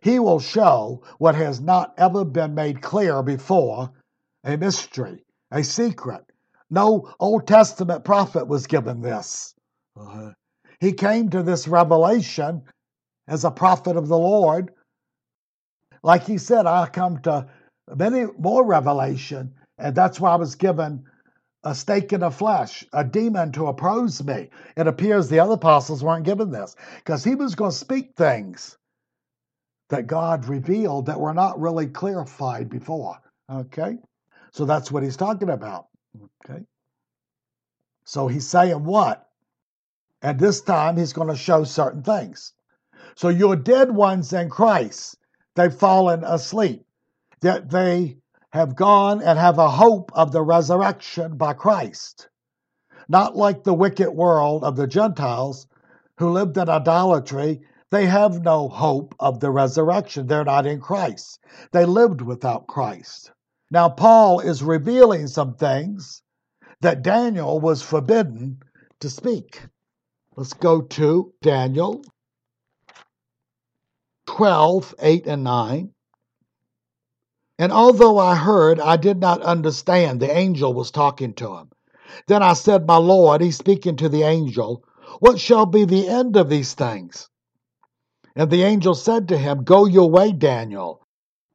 He 0.00 0.18
will 0.18 0.40
show 0.40 1.02
what 1.18 1.34
has 1.34 1.60
not 1.60 1.92
ever 1.98 2.24
been 2.24 2.54
made 2.54 2.80
clear 2.80 3.22
before 3.22 3.90
a 4.42 4.56
mystery, 4.56 5.22
a 5.50 5.62
secret. 5.62 6.24
No 6.70 7.12
Old 7.20 7.46
Testament 7.46 8.04
prophet 8.06 8.46
was 8.46 8.66
given 8.66 9.02
this. 9.02 9.54
Uh-huh. 10.00 10.30
He 10.80 10.94
came 10.94 11.28
to 11.28 11.42
this 11.42 11.68
revelation 11.68 12.62
as 13.30 13.44
a 13.44 13.50
prophet 13.50 13.96
of 13.96 14.08
the 14.08 14.18
Lord. 14.18 14.72
Like 16.02 16.26
he 16.26 16.36
said, 16.36 16.66
I 16.66 16.86
come 16.86 17.22
to 17.22 17.48
many 17.94 18.26
more 18.38 18.66
revelation, 18.66 19.54
and 19.78 19.94
that's 19.94 20.20
why 20.20 20.32
I 20.32 20.36
was 20.36 20.56
given 20.56 21.04
a 21.62 21.74
stake 21.74 22.12
in 22.12 22.20
the 22.20 22.30
flesh, 22.30 22.84
a 22.92 23.04
demon 23.04 23.52
to 23.52 23.68
oppose 23.68 24.22
me. 24.22 24.50
It 24.76 24.86
appears 24.86 25.28
the 25.28 25.40
other 25.40 25.54
apostles 25.54 26.02
weren't 26.02 26.24
given 26.24 26.50
this 26.50 26.74
because 26.96 27.22
he 27.22 27.34
was 27.34 27.54
going 27.54 27.70
to 27.70 27.76
speak 27.76 28.14
things 28.16 28.76
that 29.90 30.06
God 30.06 30.46
revealed 30.46 31.06
that 31.06 31.20
were 31.20 31.34
not 31.34 31.60
really 31.60 31.86
clarified 31.86 32.68
before. 32.68 33.18
Okay? 33.50 33.98
So 34.52 34.64
that's 34.64 34.90
what 34.90 35.02
he's 35.02 35.16
talking 35.16 35.50
about. 35.50 35.86
Okay? 36.44 36.64
So 38.04 38.26
he's 38.26 38.48
saying 38.48 38.82
what? 38.84 39.28
And 40.22 40.38
this 40.38 40.62
time 40.62 40.96
he's 40.96 41.12
going 41.12 41.28
to 41.28 41.36
show 41.36 41.64
certain 41.64 42.02
things. 42.02 42.54
So 43.14 43.28
your 43.28 43.56
dead 43.56 43.90
ones 43.90 44.32
in 44.32 44.50
Christ, 44.50 45.16
they've 45.56 45.74
fallen 45.74 46.24
asleep. 46.24 46.84
That 47.40 47.70
they 47.70 48.18
have 48.52 48.76
gone 48.76 49.22
and 49.22 49.38
have 49.38 49.58
a 49.58 49.70
hope 49.70 50.10
of 50.14 50.32
the 50.32 50.42
resurrection 50.42 51.36
by 51.36 51.54
Christ. 51.54 52.28
Not 53.08 53.36
like 53.36 53.64
the 53.64 53.74
wicked 53.74 54.10
world 54.10 54.64
of 54.64 54.76
the 54.76 54.86
Gentiles 54.86 55.66
who 56.18 56.30
lived 56.30 56.58
in 56.58 56.68
idolatry, 56.68 57.62
they 57.90 58.06
have 58.06 58.42
no 58.42 58.68
hope 58.68 59.14
of 59.18 59.40
the 59.40 59.50
resurrection. 59.50 60.26
They're 60.26 60.44
not 60.44 60.66
in 60.66 60.80
Christ. 60.80 61.40
They 61.72 61.84
lived 61.84 62.20
without 62.20 62.66
Christ. 62.66 63.32
Now, 63.70 63.88
Paul 63.88 64.40
is 64.40 64.62
revealing 64.62 65.26
some 65.26 65.54
things 65.54 66.22
that 66.80 67.02
Daniel 67.02 67.60
was 67.60 67.82
forbidden 67.82 68.60
to 69.00 69.10
speak. 69.10 69.62
Let's 70.36 70.52
go 70.52 70.82
to 70.82 71.32
Daniel 71.42 72.04
12, 74.30 74.94
8 75.00 75.26
and 75.26 75.42
9. 75.42 75.90
And 77.58 77.72
although 77.72 78.16
I 78.16 78.36
heard, 78.36 78.78
I 78.78 78.96
did 78.96 79.18
not 79.18 79.42
understand. 79.42 80.20
The 80.20 80.30
angel 80.30 80.72
was 80.72 80.92
talking 80.92 81.34
to 81.34 81.56
him. 81.56 81.70
Then 82.28 82.40
I 82.40 82.52
said, 82.52 82.86
My 82.86 82.96
Lord, 82.96 83.40
he's 83.40 83.56
speaking 83.56 83.96
to 83.96 84.08
the 84.08 84.22
angel, 84.22 84.84
what 85.18 85.40
shall 85.40 85.66
be 85.66 85.84
the 85.84 86.06
end 86.06 86.36
of 86.36 86.48
these 86.48 86.74
things? 86.74 87.28
And 88.36 88.50
the 88.50 88.62
angel 88.62 88.94
said 88.94 89.26
to 89.28 89.36
him, 89.36 89.64
Go 89.64 89.86
your 89.86 90.08
way, 90.08 90.30
Daniel, 90.30 91.04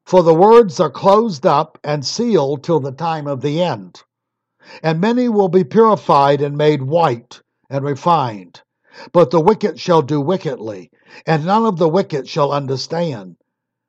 for 0.04 0.22
the 0.22 0.34
words 0.34 0.78
are 0.78 0.90
closed 0.90 1.46
up 1.46 1.78
and 1.82 2.04
sealed 2.04 2.62
till 2.62 2.80
the 2.80 2.92
time 2.92 3.26
of 3.26 3.40
the 3.40 3.62
end. 3.62 4.02
And 4.82 5.00
many 5.00 5.30
will 5.30 5.48
be 5.48 5.64
purified 5.64 6.42
and 6.42 6.58
made 6.58 6.82
white 6.82 7.40
and 7.70 7.86
refined. 7.86 8.60
But 9.12 9.30
the 9.30 9.40
wicked 9.40 9.78
shall 9.78 10.02
do 10.02 10.20
wickedly, 10.20 10.90
and 11.26 11.44
none 11.44 11.66
of 11.66 11.78
the 11.78 11.88
wicked 11.88 12.28
shall 12.28 12.52
understand, 12.52 13.36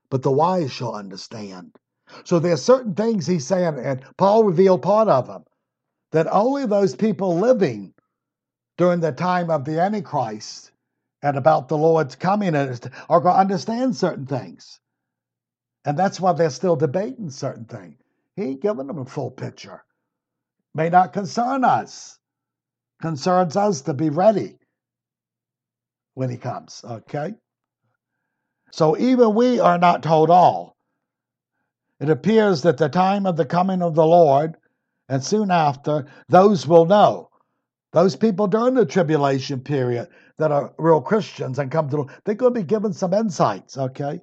but 0.10 0.22
the 0.22 0.32
wise 0.32 0.72
shall 0.72 0.96
understand. 0.96 1.76
So 2.24 2.40
there 2.40 2.54
are 2.54 2.58
certain 2.58 2.94
things 2.94 3.28
he's 3.28 3.46
saying, 3.46 3.80
and 3.80 4.04
Paul 4.18 4.44
revealed 4.44 4.82
part 4.82 5.08
of 5.08 5.28
them, 5.28 5.46
that 6.12 6.28
only 6.32 6.66
those 6.66 6.96
people 6.96 7.38
living 7.38 7.94
during 8.78 9.00
the 9.00 9.12
time 9.12 9.50
of 9.50 9.66
the 9.66 9.80
Antichrist 9.80 10.72
and 11.22 11.38
about 11.38 11.68
the 11.68 11.78
Lord's 11.78 12.16
coming 12.16 12.56
are 12.56 12.66
going 12.68 13.34
to 13.34 13.40
understand 13.40 13.96
certain 13.96 14.26
things. 14.26 14.80
And 15.86 15.98
that's 15.98 16.20
why 16.20 16.34
they're 16.34 16.50
still 16.50 16.76
debating 16.76 17.30
certain 17.30 17.66
things. 17.66 17.96
He 18.36 18.44
ain't 18.44 18.62
giving 18.62 18.88
them 18.88 19.00
a 19.00 19.06
full 19.06 19.32
picture. 19.32 19.84
May 20.76 20.90
not 20.90 21.14
concern 21.14 21.64
us. 21.64 22.20
Concerns 23.02 23.56
us 23.56 23.82
to 23.82 23.94
be 23.94 24.10
ready 24.10 24.58
when 26.18 26.32
he 26.32 26.38
comes, 26.38 26.84
okay? 26.84 27.36
So 28.72 28.98
even 28.98 29.36
we 29.36 29.60
are 29.60 29.78
not 29.78 30.02
told 30.02 30.32
all 30.32 30.76
it 32.00 32.10
appears 32.10 32.64
that 32.64 32.78
the 32.78 32.90
time 32.90 33.28
of 33.28 33.38
the 33.38 33.46
coming 33.46 33.84
of 33.84 33.94
the 33.94 34.06
Lord, 34.06 34.58
and 35.10 35.24
soon 35.24 35.52
after, 35.52 36.08
those 36.28 36.68
will 36.68 36.86
know. 36.86 37.30
Those 37.94 38.16
people 38.16 38.48
during 38.48 38.74
the 38.74 38.86
tribulation 38.86 39.60
period 39.60 40.08
that 40.38 40.52
are 40.52 40.74
real 40.80 41.02
Christians 41.02 41.60
and 41.60 41.72
come 41.72 41.88
to, 41.90 41.98
the 41.98 42.14
they're 42.26 42.36
going 42.36 42.54
to 42.56 42.60
be 42.62 42.66
given 42.66 42.94
some 42.94 43.14
insights, 43.14 43.78
okay? 43.78 44.20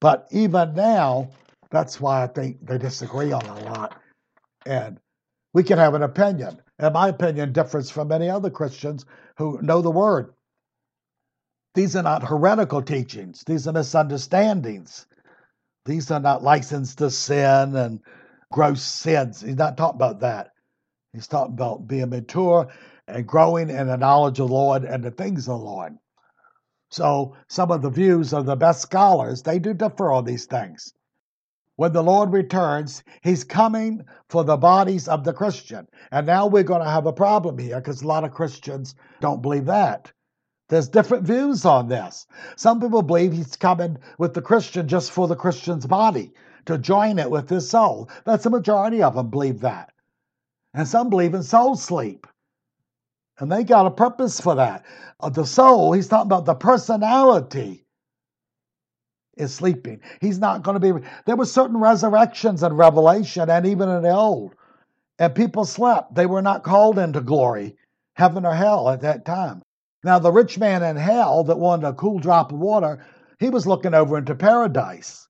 But 0.00 0.26
even 0.32 0.74
now, 0.74 1.30
that's 1.70 2.00
why 2.00 2.24
I 2.24 2.26
think 2.26 2.66
they 2.66 2.78
disagree 2.78 3.30
on 3.30 3.44
a 3.46 3.64
lot. 3.70 4.00
And 4.66 4.98
we 5.52 5.62
can 5.62 5.78
have 5.78 5.94
an 5.94 6.02
opinion. 6.02 6.60
And 6.80 6.94
my 6.94 7.08
opinion 7.08 7.52
differs 7.52 7.90
from 7.90 8.08
many 8.08 8.28
other 8.28 8.50
Christians 8.50 9.04
who 9.36 9.60
know 9.62 9.80
the 9.80 9.90
word. 9.90 10.32
These 11.74 11.94
are 11.96 12.02
not 12.02 12.24
heretical 12.24 12.82
teachings, 12.82 13.44
these 13.46 13.68
are 13.68 13.72
misunderstandings. 13.72 15.06
These 15.86 16.10
are 16.10 16.20
not 16.20 16.42
licensed 16.42 16.98
to 16.98 17.10
sin 17.10 17.74
and 17.74 18.00
gross 18.52 18.82
sins. 18.82 19.40
He's 19.40 19.56
not 19.56 19.76
talking 19.76 19.96
about 19.96 20.20
that. 20.20 20.52
He's 21.12 21.26
talking 21.26 21.54
about 21.54 21.88
being 21.88 22.10
mature 22.10 22.68
and 23.08 23.26
growing 23.26 23.70
in 23.70 23.86
the 23.86 23.96
knowledge 23.96 24.38
of 24.38 24.48
the 24.48 24.54
Lord 24.54 24.84
and 24.84 25.02
the 25.02 25.10
things 25.10 25.48
of 25.48 25.58
the 25.58 25.64
Lord. 25.64 25.96
So 26.90 27.34
some 27.48 27.70
of 27.70 27.82
the 27.82 27.90
views 27.90 28.32
of 28.32 28.46
the 28.46 28.56
best 28.56 28.82
scholars, 28.82 29.42
they 29.42 29.58
do 29.58 29.72
differ 29.72 30.12
on 30.12 30.24
these 30.24 30.46
things. 30.46 30.92
When 31.76 31.92
the 31.92 32.02
Lord 32.02 32.32
returns, 32.32 33.02
he's 33.22 33.42
coming 33.42 34.04
for 34.28 34.44
the 34.44 34.58
bodies 34.58 35.08
of 35.08 35.24
the 35.24 35.32
Christian. 35.32 35.88
And 36.12 36.26
now 36.26 36.46
we're 36.46 36.62
going 36.62 36.82
to 36.82 36.90
have 36.90 37.06
a 37.06 37.12
problem 37.12 37.56
here 37.58 37.76
because 37.76 38.02
a 38.02 38.06
lot 38.06 38.24
of 38.24 38.32
Christians 38.32 38.94
don't 39.20 39.40
believe 39.40 39.64
that. 39.64 40.12
There's 40.70 40.88
different 40.88 41.24
views 41.24 41.64
on 41.64 41.88
this. 41.88 42.28
Some 42.54 42.80
people 42.80 43.02
believe 43.02 43.32
he's 43.32 43.56
coming 43.56 43.98
with 44.18 44.34
the 44.34 44.40
Christian 44.40 44.86
just 44.86 45.10
for 45.10 45.26
the 45.26 45.34
Christian's 45.34 45.84
body, 45.84 46.32
to 46.66 46.78
join 46.78 47.18
it 47.18 47.28
with 47.28 47.48
his 47.48 47.68
soul. 47.68 48.08
That's 48.24 48.44
the 48.44 48.50
majority 48.50 49.02
of 49.02 49.16
them 49.16 49.30
believe 49.30 49.60
that. 49.60 49.92
And 50.72 50.86
some 50.86 51.10
believe 51.10 51.34
in 51.34 51.42
soul 51.42 51.74
sleep. 51.74 52.24
And 53.40 53.50
they 53.50 53.64
got 53.64 53.86
a 53.86 53.90
purpose 53.90 54.40
for 54.40 54.54
that. 54.54 54.86
Uh, 55.18 55.30
the 55.30 55.44
soul, 55.44 55.92
he's 55.92 56.06
talking 56.06 56.28
about 56.28 56.44
the 56.44 56.54
personality 56.54 57.84
is 59.36 59.52
sleeping. 59.52 60.00
He's 60.20 60.38
not 60.38 60.62
going 60.62 60.80
to 60.80 60.94
be. 60.94 61.06
There 61.26 61.36
were 61.36 61.46
certain 61.46 61.78
resurrections 61.78 62.62
in 62.62 62.74
Revelation 62.74 63.50
and 63.50 63.66
even 63.66 63.88
in 63.88 64.02
the 64.02 64.10
Old. 64.10 64.54
And 65.18 65.34
people 65.34 65.64
slept. 65.64 66.14
They 66.14 66.26
were 66.26 66.42
not 66.42 66.62
called 66.62 66.98
into 66.98 67.22
glory, 67.22 67.76
heaven 68.14 68.46
or 68.46 68.54
hell 68.54 68.88
at 68.88 69.00
that 69.00 69.24
time. 69.24 69.62
Now, 70.02 70.18
the 70.18 70.32
rich 70.32 70.58
man 70.58 70.82
in 70.82 70.96
hell 70.96 71.44
that 71.44 71.58
wanted 71.58 71.88
a 71.88 71.92
cool 71.92 72.18
drop 72.18 72.52
of 72.52 72.58
water, 72.58 73.04
he 73.38 73.50
was 73.50 73.66
looking 73.66 73.94
over 73.94 74.18
into 74.18 74.34
paradise. 74.34 75.28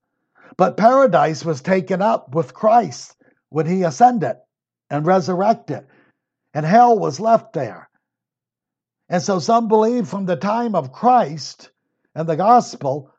But 0.56 0.76
paradise 0.76 1.44
was 1.44 1.60
taken 1.60 2.02
up 2.02 2.34
with 2.34 2.54
Christ 2.54 3.16
when 3.48 3.66
he 3.66 3.82
ascended 3.82 4.36
and 4.90 5.06
resurrected, 5.06 5.86
and 6.54 6.66
hell 6.66 6.98
was 6.98 7.20
left 7.20 7.52
there. 7.52 7.88
And 9.08 9.22
so 9.22 9.38
some 9.38 9.68
believe 9.68 10.08
from 10.08 10.26
the 10.26 10.36
time 10.36 10.74
of 10.74 10.92
Christ 10.92 11.70
and 12.14 12.28
the 12.28 12.36
gospel 12.36 13.12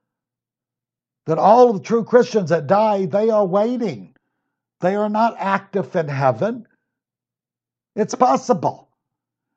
that 1.26 1.38
all 1.38 1.70
of 1.70 1.78
the 1.78 1.84
true 1.84 2.04
Christians 2.04 2.50
that 2.50 2.68
die, 2.68 3.06
they 3.06 3.30
are 3.30 3.46
waiting. 3.46 4.16
They 4.80 4.96
are 4.96 5.10
not 5.10 5.36
active 5.38 5.96
in 5.96 6.08
heaven. 6.08 6.66
It's 7.96 8.16
possible. 8.16 8.91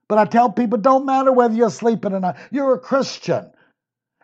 But 0.08 0.18
I 0.18 0.25
tell 0.26 0.50
people, 0.50 0.78
don't 0.78 1.06
matter 1.06 1.32
whether 1.32 1.54
you're 1.54 1.70
sleeping 1.70 2.12
or 2.12 2.20
not. 2.20 2.37
You're 2.50 2.75
a 2.75 2.78
Christian. 2.78 3.50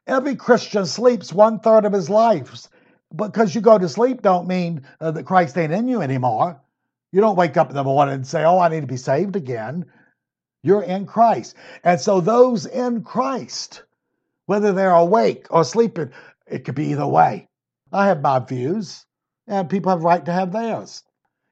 Every 0.06 0.36
Christian 0.36 0.86
sleeps 0.86 1.32
one 1.32 1.60
third 1.60 1.84
of 1.84 1.92
his 1.92 2.10
life. 2.10 2.68
Because 3.14 3.54
you 3.54 3.60
go 3.60 3.78
to 3.78 3.88
sleep, 3.88 4.22
don't 4.22 4.46
mean 4.46 4.82
uh, 5.00 5.10
that 5.12 5.24
Christ 5.24 5.56
ain't 5.58 5.72
in 5.72 5.88
you 5.88 6.00
anymore. 6.00 6.60
You 7.12 7.20
don't 7.20 7.36
wake 7.36 7.56
up 7.56 7.70
in 7.70 7.74
the 7.74 7.82
morning 7.82 8.14
and 8.14 8.26
say, 8.26 8.44
"Oh, 8.44 8.58
I 8.60 8.68
need 8.68 8.82
to 8.82 8.86
be 8.86 8.96
saved 8.96 9.34
again." 9.34 9.86
You're 10.62 10.82
in 10.82 11.06
Christ, 11.06 11.56
and 11.82 12.00
so 12.00 12.20
those 12.20 12.66
in 12.66 13.02
Christ, 13.02 13.82
whether 14.46 14.72
they're 14.72 14.92
awake 14.92 15.46
or 15.50 15.64
sleeping, 15.64 16.12
it 16.46 16.64
could 16.64 16.74
be 16.74 16.90
either 16.90 17.06
way. 17.06 17.48
I 17.92 18.06
have 18.06 18.20
my 18.20 18.38
views, 18.38 19.06
and 19.48 19.70
people 19.70 19.90
have 19.90 20.04
right 20.04 20.24
to 20.24 20.32
have 20.32 20.52
theirs. 20.52 21.02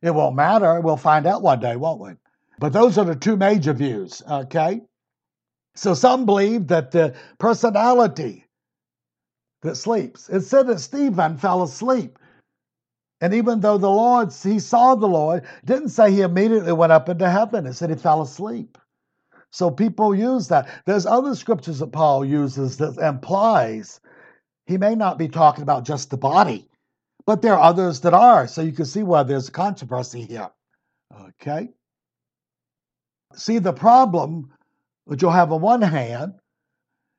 It 0.03 0.15
won't 0.15 0.37
matter. 0.37 0.81
We'll 0.81 0.97
find 0.97 1.27
out 1.27 1.43
one 1.43 1.59
day, 1.59 1.75
won't 1.75 2.01
we? 2.01 2.11
But 2.59 2.73
those 2.73 2.99
are 2.99 3.05
the 3.05 3.15
two 3.15 3.37
major 3.37 3.73
views, 3.73 4.23
okay? 4.29 4.83
So 5.75 5.95
some 5.95 6.27
believe 6.27 6.69
that 6.69 6.91
the 6.91 7.15
personality 7.39 8.45
that 9.63 9.77
sleeps. 9.77 10.29
It 10.29 10.43
said 10.43 10.67
that 10.69 10.81
Stephen 10.81 11.37
fell 11.37 11.63
asleep. 11.63 12.19
And 13.21 13.35
even 13.35 13.61
though 13.61 13.79
the 13.79 13.91
Lord, 13.91 14.33
he 14.33 14.61
saw 14.61 14.95
the 14.95 15.09
Lord, 15.09 15.45
didn't 15.65 15.89
say 15.89 16.13
he 16.13 16.21
immediately 16.21 16.73
went 16.73 16.93
up 16.93 17.09
into 17.09 17.29
heaven. 17.29 17.67
It 17.67 17.75
said 17.75 17.91
he 17.91 17.97
fell 17.97 18.23
asleep. 18.23 18.79
So 19.51 19.71
people 19.71 20.15
use 20.15 20.49
that. 20.49 20.69
There's 20.85 21.07
other 21.07 21.35
scriptures 21.35 21.81
that 21.81 21.93
Paul 21.93 22.25
uses 22.25 22.77
that 22.77 22.99
implies 22.99 24.01
he 24.67 24.79
may 24.79 24.95
not 24.95 25.19
be 25.19 25.29
talking 25.29 25.63
about 25.63 25.85
just 25.85 26.11
the 26.11 26.17
body, 26.17 26.69
but 27.27 27.43
there 27.43 27.55
are 27.55 27.63
others 27.63 28.01
that 28.01 28.15
are. 28.15 28.47
So 28.47 28.63
you 28.63 28.73
can 28.73 28.85
see 28.85 29.03
why 29.03 29.23
there's 29.23 29.49
a 29.49 29.53
controversy 29.53 30.23
here. 30.23 30.51
Okay? 31.21 31.71
See, 33.35 33.59
the 33.59 33.73
problem 33.73 34.53
that 35.07 35.23
you'll 35.23 35.31
have 35.31 35.53
on 35.53 35.61
one 35.61 35.83
hand, 35.83 36.35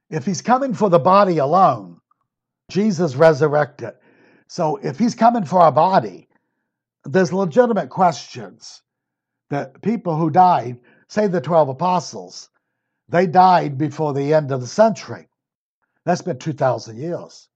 if 0.09 0.25
he's 0.25 0.41
coming 0.41 0.73
for 0.73 0.89
the 0.89 0.99
body 0.99 1.37
alone, 1.37 1.99
Jesus 2.69 3.15
resurrected. 3.15 3.93
So 4.47 4.77
if 4.77 4.97
he's 4.97 5.15
coming 5.15 5.45
for 5.45 5.65
a 5.65 5.71
body, 5.71 6.27
there's 7.05 7.31
legitimate 7.31 7.89
questions 7.89 8.81
that 9.49 9.81
people 9.81 10.15
who 10.15 10.29
died, 10.29 10.79
say 11.07 11.27
the 11.27 11.41
12 11.41 11.69
apostles, 11.69 12.49
they 13.07 13.25
died 13.25 13.77
before 13.77 14.13
the 14.13 14.33
end 14.33 14.51
of 14.51 14.61
the 14.61 14.67
century. 14.67 15.27
That's 16.05 16.21
been 16.21 16.39
2,000 16.39 16.97
years. 16.97 17.49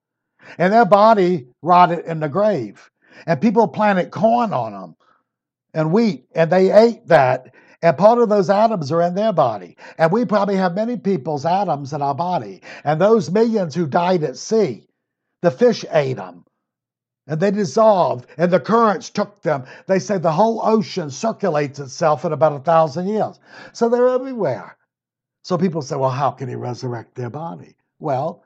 And 0.58 0.74
their 0.74 0.86
body 0.86 1.48
rotted 1.62 2.06
in 2.06 2.20
the 2.20 2.30
grave. 2.30 2.90
And 3.26 3.42
people 3.42 3.68
planted 3.68 4.12
corn 4.12 4.54
on 4.54 4.74
them 4.74 4.96
and 5.74 5.92
wheat, 5.92 6.26
and 6.36 6.52
they 6.52 6.72
ate 6.72 7.08
that. 7.08 7.54
And 7.84 7.98
part 7.98 8.20
of 8.20 8.30
those 8.30 8.50
atoms 8.50 8.94
are 8.94 9.02
in 9.02 9.14
their 9.14 9.34
body. 9.34 9.76
And 9.98 10.10
we 10.10 10.24
probably 10.24 10.56
have 10.56 10.74
many 10.74 10.96
people's 10.98 11.46
atoms 11.46 11.92
in 11.92 12.02
our 12.02 12.16
body. 12.16 12.62
And 12.86 13.00
those 13.00 13.30
millions 13.30 13.76
who 13.76 13.86
died 13.86 14.24
at 14.24 14.38
sea, 14.38 14.88
the 15.42 15.52
fish 15.52 15.84
ate 15.92 16.16
them. 16.16 16.46
And 17.28 17.42
they 17.42 17.52
dissolved, 17.52 18.26
and 18.38 18.52
the 18.52 18.60
currents 18.60 19.10
took 19.10 19.42
them. 19.42 19.66
They 19.88 20.00
say 20.00 20.18
the 20.18 20.32
whole 20.32 20.62
ocean 20.64 21.12
circulates 21.12 21.78
itself 21.80 22.24
in 22.24 22.32
about 22.32 22.54
a 22.56 22.60
thousand 22.60 23.10
years. 23.10 23.38
So 23.74 23.90
they're 23.90 24.10
everywhere. 24.10 24.78
So 25.44 25.58
people 25.58 25.82
say, 25.82 25.98
well, 25.98 26.10
how 26.10 26.32
can 26.32 26.48
he 26.48 26.56
resurrect 26.56 27.16
their 27.16 27.30
body? 27.30 27.76
Well, 28.00 28.44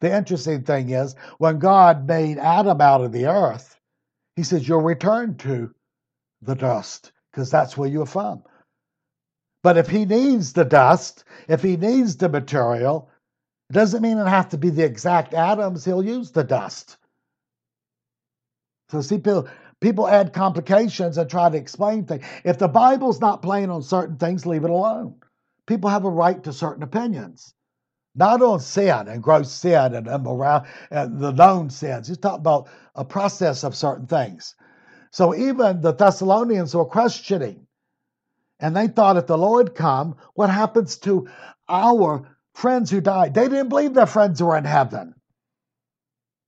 the 0.00 0.16
interesting 0.16 0.62
thing 0.62 0.90
is, 0.90 1.16
when 1.38 1.58
God 1.58 2.06
made 2.06 2.38
Adam 2.38 2.80
out 2.80 3.00
of 3.00 3.10
the 3.10 3.26
earth, 3.26 3.80
he 4.36 4.44
says, 4.44 4.68
You'll 4.68 4.82
return 4.82 5.36
to 5.38 5.74
the 6.42 6.54
dust, 6.54 7.12
because 7.32 7.50
that's 7.50 7.76
where 7.76 7.88
you're 7.88 8.06
from. 8.06 8.42
But 9.66 9.76
if 9.76 9.88
he 9.88 10.04
needs 10.04 10.52
the 10.52 10.64
dust, 10.64 11.24
if 11.48 11.60
he 11.60 11.76
needs 11.76 12.14
the 12.16 12.28
material, 12.28 13.10
it 13.68 13.72
doesn't 13.72 14.00
mean 14.00 14.16
it 14.16 14.28
has 14.28 14.46
to 14.50 14.58
be 14.58 14.70
the 14.70 14.84
exact 14.84 15.34
atoms. 15.34 15.84
He'll 15.84 16.04
use 16.04 16.30
the 16.30 16.44
dust. 16.44 16.98
So 18.90 19.00
see, 19.00 19.16
people, 19.16 19.48
people 19.80 20.06
add 20.06 20.32
complications 20.32 21.18
and 21.18 21.28
try 21.28 21.50
to 21.50 21.56
explain 21.56 22.04
things. 22.04 22.24
If 22.44 22.58
the 22.58 22.68
Bible's 22.68 23.20
not 23.20 23.42
playing 23.42 23.70
on 23.70 23.82
certain 23.82 24.18
things, 24.18 24.46
leave 24.46 24.62
it 24.62 24.70
alone. 24.70 25.16
People 25.66 25.90
have 25.90 26.04
a 26.04 26.10
right 26.10 26.44
to 26.44 26.52
certain 26.52 26.84
opinions 26.84 27.52
not 28.14 28.40
on 28.42 28.60
sin 28.60 29.08
and 29.08 29.20
gross 29.20 29.50
sin 29.50 29.94
and 29.94 30.06
and 30.06 31.18
the 31.18 31.32
known 31.32 31.70
sins. 31.70 32.06
He's 32.06 32.18
talking 32.18 32.38
about 32.38 32.68
a 32.94 33.04
process 33.04 33.64
of 33.64 33.74
certain 33.74 34.06
things. 34.06 34.54
So 35.10 35.34
even 35.34 35.80
the 35.80 35.92
Thessalonians 35.92 36.72
were 36.72 36.84
questioning, 36.84 37.65
and 38.60 38.76
they 38.76 38.88
thought 38.88 39.16
if 39.16 39.26
the 39.26 39.38
Lord 39.38 39.74
come, 39.74 40.16
what 40.34 40.50
happens 40.50 40.96
to 40.98 41.28
our 41.68 42.28
friends 42.54 42.90
who 42.90 43.00
died? 43.00 43.34
They 43.34 43.48
didn't 43.48 43.68
believe 43.68 43.94
their 43.94 44.06
friends 44.06 44.42
were 44.42 44.56
in 44.56 44.64
heaven. 44.64 45.14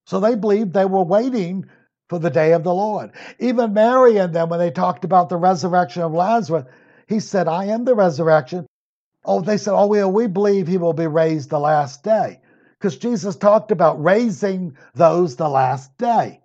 So 0.07 0.21
they 0.21 0.35
believed 0.35 0.73
they 0.73 0.87
were 0.87 1.05
waiting 1.05 1.67
for 2.09 2.19
the 2.19 2.31
day 2.31 2.53
of 2.53 2.65
the 2.65 2.75
Lord. 2.75 3.13
Even 3.39 3.75
Mary 3.75 4.17
and 4.17 4.35
them, 4.35 4.49
when 4.49 4.59
they 4.59 4.71
talked 4.71 5.05
about 5.05 5.29
the 5.29 5.37
resurrection 5.37 6.03
of 6.03 6.13
Lazarus, 6.13 6.65
he 7.07 7.21
said, 7.21 7.49
I 7.49 7.67
am 7.67 7.85
the 7.85 7.95
resurrection 7.95 8.67
Oh, 9.25 9.43
they 9.43 9.59
said, 9.59 9.75
oh, 9.75 9.87
we, 9.87 10.03
we 10.05 10.27
believe 10.27 10.67
he 10.67 10.79
will 10.79 10.95
be 10.95 11.07
raised 11.07 11.51
the 11.51 11.59
last 11.59 12.03
day. 12.03 12.41
Because 12.79 12.97
Jesus 12.97 13.37
talked 13.37 13.71
about 13.71 14.03
raising 14.03 14.77
those 14.95 15.37
the 15.37 15.49
last 15.49 15.97
day, 15.99 16.41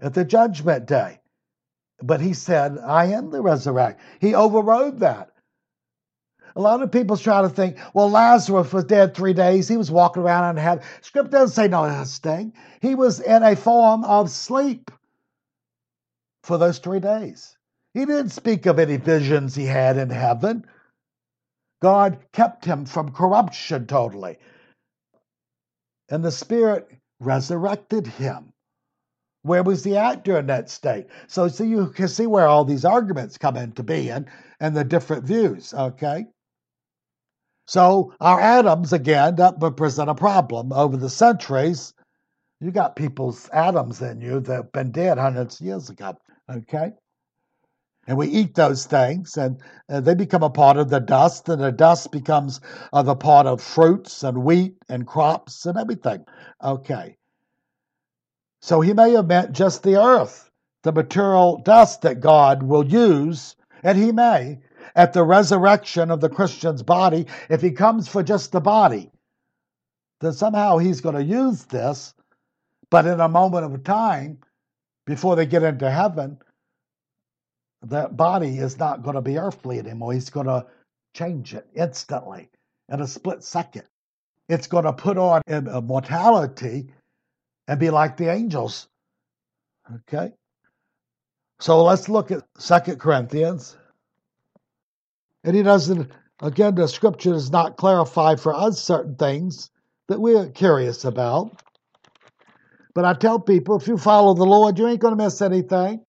at 0.00 0.12
the 0.12 0.24
judgment 0.24 0.86
day. 0.86 1.20
But 2.02 2.20
he 2.20 2.34
said, 2.34 2.78
I 2.78 3.06
am 3.06 3.30
the 3.30 3.40
resurrection. 3.40 4.00
He 4.20 4.34
overrode 4.34 5.00
that. 5.00 5.30
A 6.54 6.60
lot 6.60 6.82
of 6.82 6.90
people 6.90 7.16
try 7.16 7.42
to 7.42 7.50
think, 7.50 7.78
well, 7.92 8.10
Lazarus 8.10 8.72
was 8.72 8.84
dead 8.84 9.14
three 9.14 9.34
days. 9.34 9.68
He 9.68 9.76
was 9.76 9.90
walking 9.90 10.22
around 10.22 10.44
and 10.44 10.58
had. 10.58 10.84
Script 11.02 11.30
doesn't 11.30 11.54
say 11.54 11.68
no 11.68 11.86
such 12.04 12.22
thing. 12.22 12.54
He 12.80 12.94
was 12.94 13.20
in 13.20 13.42
a 13.42 13.54
form 13.54 14.04
of 14.04 14.30
sleep 14.30 14.90
for 16.42 16.56
those 16.56 16.78
three 16.78 17.00
days. 17.00 17.56
He 17.92 18.06
didn't 18.06 18.30
speak 18.30 18.66
of 18.66 18.78
any 18.78 18.96
visions 18.96 19.54
he 19.54 19.66
had 19.66 19.98
in 19.98 20.08
heaven. 20.10 20.64
God 21.82 22.18
kept 22.32 22.64
him 22.64 22.86
from 22.86 23.12
corruption 23.12 23.86
totally. 23.86 24.38
And 26.08 26.24
the 26.24 26.32
Spirit 26.32 26.88
resurrected 27.20 28.06
him. 28.06 28.52
Where 29.46 29.62
was 29.62 29.82
the 29.82 29.96
at 29.96 30.24
during 30.24 30.46
that 30.46 30.68
state? 30.68 31.06
So, 31.28 31.48
so 31.48 31.64
you 31.64 31.88
can 31.88 32.08
see 32.08 32.26
where 32.26 32.46
all 32.46 32.64
these 32.64 32.84
arguments 32.84 33.38
come 33.38 33.56
into 33.56 33.82
being 33.82 34.26
and 34.60 34.76
the 34.76 34.84
different 34.84 35.24
views, 35.24 35.72
okay? 35.72 36.26
So 37.66 38.14
our 38.20 38.40
atoms, 38.40 38.92
again, 38.92 39.36
that 39.36 39.60
present 39.76 40.10
a 40.10 40.14
problem. 40.14 40.72
Over 40.72 40.96
the 40.96 41.10
centuries, 41.10 41.94
you 42.60 42.70
got 42.70 42.96
people's 42.96 43.48
atoms 43.50 44.02
in 44.02 44.20
you 44.20 44.40
that 44.40 44.54
have 44.54 44.72
been 44.72 44.92
dead 44.92 45.18
hundreds 45.18 45.60
of 45.60 45.66
years 45.66 45.90
ago, 45.90 46.16
okay? 46.50 46.92
And 48.08 48.16
we 48.16 48.28
eat 48.28 48.54
those 48.54 48.86
things, 48.86 49.36
and 49.36 49.60
uh, 49.88 50.00
they 50.00 50.14
become 50.14 50.44
a 50.44 50.50
part 50.50 50.76
of 50.76 50.90
the 50.90 51.00
dust, 51.00 51.48
and 51.48 51.60
the 51.60 51.72
dust 51.72 52.12
becomes 52.12 52.60
uh, 52.92 53.02
the 53.02 53.16
part 53.16 53.46
of 53.46 53.60
fruits 53.60 54.22
and 54.22 54.44
wheat 54.44 54.76
and 54.88 55.06
crops 55.06 55.66
and 55.66 55.76
everything. 55.76 56.24
Okay. 56.62 57.16
So 58.66 58.80
he 58.80 58.94
may 58.94 59.12
have 59.12 59.28
meant 59.28 59.52
just 59.52 59.84
the 59.84 60.02
earth, 60.02 60.50
the 60.82 60.90
material 60.90 61.58
dust 61.58 62.02
that 62.02 62.18
God 62.18 62.64
will 62.64 62.84
use, 62.84 63.54
and 63.84 63.96
he 63.96 64.10
may 64.10 64.58
at 64.96 65.12
the 65.12 65.22
resurrection 65.22 66.10
of 66.10 66.20
the 66.20 66.28
Christian's 66.28 66.82
body, 66.82 67.28
if 67.48 67.62
he 67.62 67.70
comes 67.70 68.08
for 68.08 68.24
just 68.24 68.50
the 68.50 68.60
body, 68.60 69.12
then 70.20 70.32
somehow 70.32 70.78
he's 70.78 71.00
going 71.00 71.14
to 71.14 71.22
use 71.22 71.62
this, 71.66 72.12
but 72.90 73.06
in 73.06 73.20
a 73.20 73.28
moment 73.28 73.72
of 73.72 73.84
time, 73.84 74.38
before 75.06 75.36
they 75.36 75.46
get 75.46 75.62
into 75.62 75.88
heaven, 75.88 76.36
that 77.82 78.16
body 78.16 78.58
is 78.58 78.80
not 78.80 79.04
going 79.04 79.14
to 79.14 79.22
be 79.22 79.38
earthly 79.38 79.78
anymore. 79.78 80.12
He's 80.12 80.30
going 80.30 80.48
to 80.48 80.66
change 81.14 81.54
it 81.54 81.68
instantly 81.72 82.50
in 82.88 83.00
a 83.00 83.06
split 83.06 83.44
second. 83.44 83.84
It's 84.48 84.66
going 84.66 84.86
to 84.86 84.92
put 84.92 85.18
on 85.18 85.42
immortality 85.46 86.88
and 87.68 87.80
be 87.80 87.90
like 87.90 88.16
the 88.16 88.30
angels. 88.30 88.88
Okay? 89.94 90.32
So 91.60 91.82
let's 91.82 92.08
look 92.08 92.30
at 92.30 92.44
Second 92.58 93.00
Corinthians 93.00 93.76
and 95.46 95.54
he 95.54 95.62
doesn't, 95.62 96.10
again, 96.42 96.74
the 96.74 96.88
scripture 96.88 97.30
does 97.30 97.52
not 97.52 97.76
clarify 97.76 98.34
for 98.34 98.52
us 98.52 98.82
certain 98.82 99.14
things 99.14 99.70
that 100.08 100.20
we're 100.20 100.50
curious 100.50 101.04
about. 101.04 101.62
But 102.94 103.04
I 103.04 103.14
tell 103.14 103.38
people 103.38 103.76
if 103.76 103.86
you 103.86 103.96
follow 103.96 104.34
the 104.34 104.44
Lord, 104.44 104.78
you 104.78 104.88
ain't 104.88 105.00
going 105.00 105.16
to 105.16 105.22
miss 105.22 105.40
anything. 105.40 106.04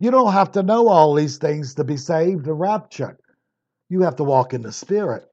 You 0.00 0.10
don't 0.10 0.32
have 0.32 0.52
to 0.52 0.64
know 0.64 0.88
all 0.88 1.14
these 1.14 1.38
things 1.38 1.76
to 1.76 1.84
be 1.84 1.96
saved 1.96 2.46
and 2.48 2.58
raptured. 2.58 3.18
You 3.88 4.00
have 4.00 4.16
to 4.16 4.24
walk 4.24 4.52
in 4.52 4.62
the 4.62 4.72
Spirit 4.72 5.28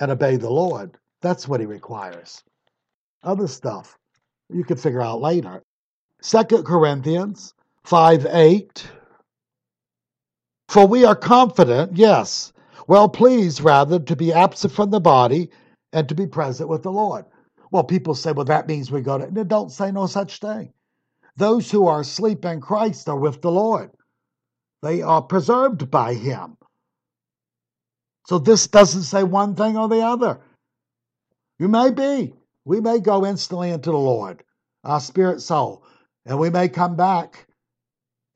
and 0.00 0.10
obey 0.10 0.36
the 0.36 0.50
Lord. 0.50 0.96
That's 1.22 1.46
what 1.46 1.60
He 1.60 1.66
requires. 1.66 2.42
Other 3.22 3.46
stuff 3.46 3.96
you 4.52 4.64
can 4.64 4.76
figure 4.76 5.00
out 5.00 5.20
later. 5.20 5.62
Second 6.22 6.64
Corinthians 6.64 7.54
5 7.84 8.26
8. 8.26 8.90
For 10.68 10.86
we 10.86 11.04
are 11.04 11.16
confident, 11.16 11.96
yes, 11.96 12.52
well 12.86 13.08
pleased 13.08 13.60
rather 13.60 13.98
to 13.98 14.16
be 14.16 14.32
absent 14.32 14.72
from 14.72 14.90
the 14.90 15.00
body 15.00 15.50
and 15.92 16.08
to 16.08 16.14
be 16.14 16.26
present 16.26 16.68
with 16.68 16.82
the 16.82 16.92
Lord. 16.92 17.24
Well, 17.70 17.84
people 17.84 18.14
say, 18.14 18.32
well, 18.32 18.44
that 18.46 18.68
means 18.68 18.90
we 18.90 19.00
go 19.00 19.18
to. 19.18 19.30
No, 19.32 19.44
don't 19.44 19.70
say 19.70 19.90
no 19.90 20.06
such 20.06 20.38
thing. 20.38 20.72
Those 21.36 21.70
who 21.70 21.86
are 21.86 22.00
asleep 22.00 22.44
in 22.44 22.60
Christ 22.60 23.08
are 23.08 23.18
with 23.18 23.40
the 23.42 23.50
Lord, 23.50 23.90
they 24.82 25.02
are 25.02 25.22
preserved 25.22 25.90
by 25.90 26.14
Him. 26.14 26.56
So 28.26 28.38
this 28.38 28.66
doesn't 28.66 29.02
say 29.02 29.22
one 29.22 29.54
thing 29.54 29.76
or 29.76 29.88
the 29.88 30.02
other. 30.02 30.40
You 31.58 31.68
may 31.68 31.90
be. 31.90 32.34
We 32.70 32.80
may 32.80 33.00
go 33.00 33.26
instantly 33.26 33.70
into 33.70 33.90
the 33.90 33.98
Lord, 33.98 34.44
our 34.84 35.00
spirit 35.00 35.40
soul, 35.40 35.84
and 36.24 36.38
we 36.38 36.50
may 36.50 36.68
come 36.68 36.94
back 36.94 37.48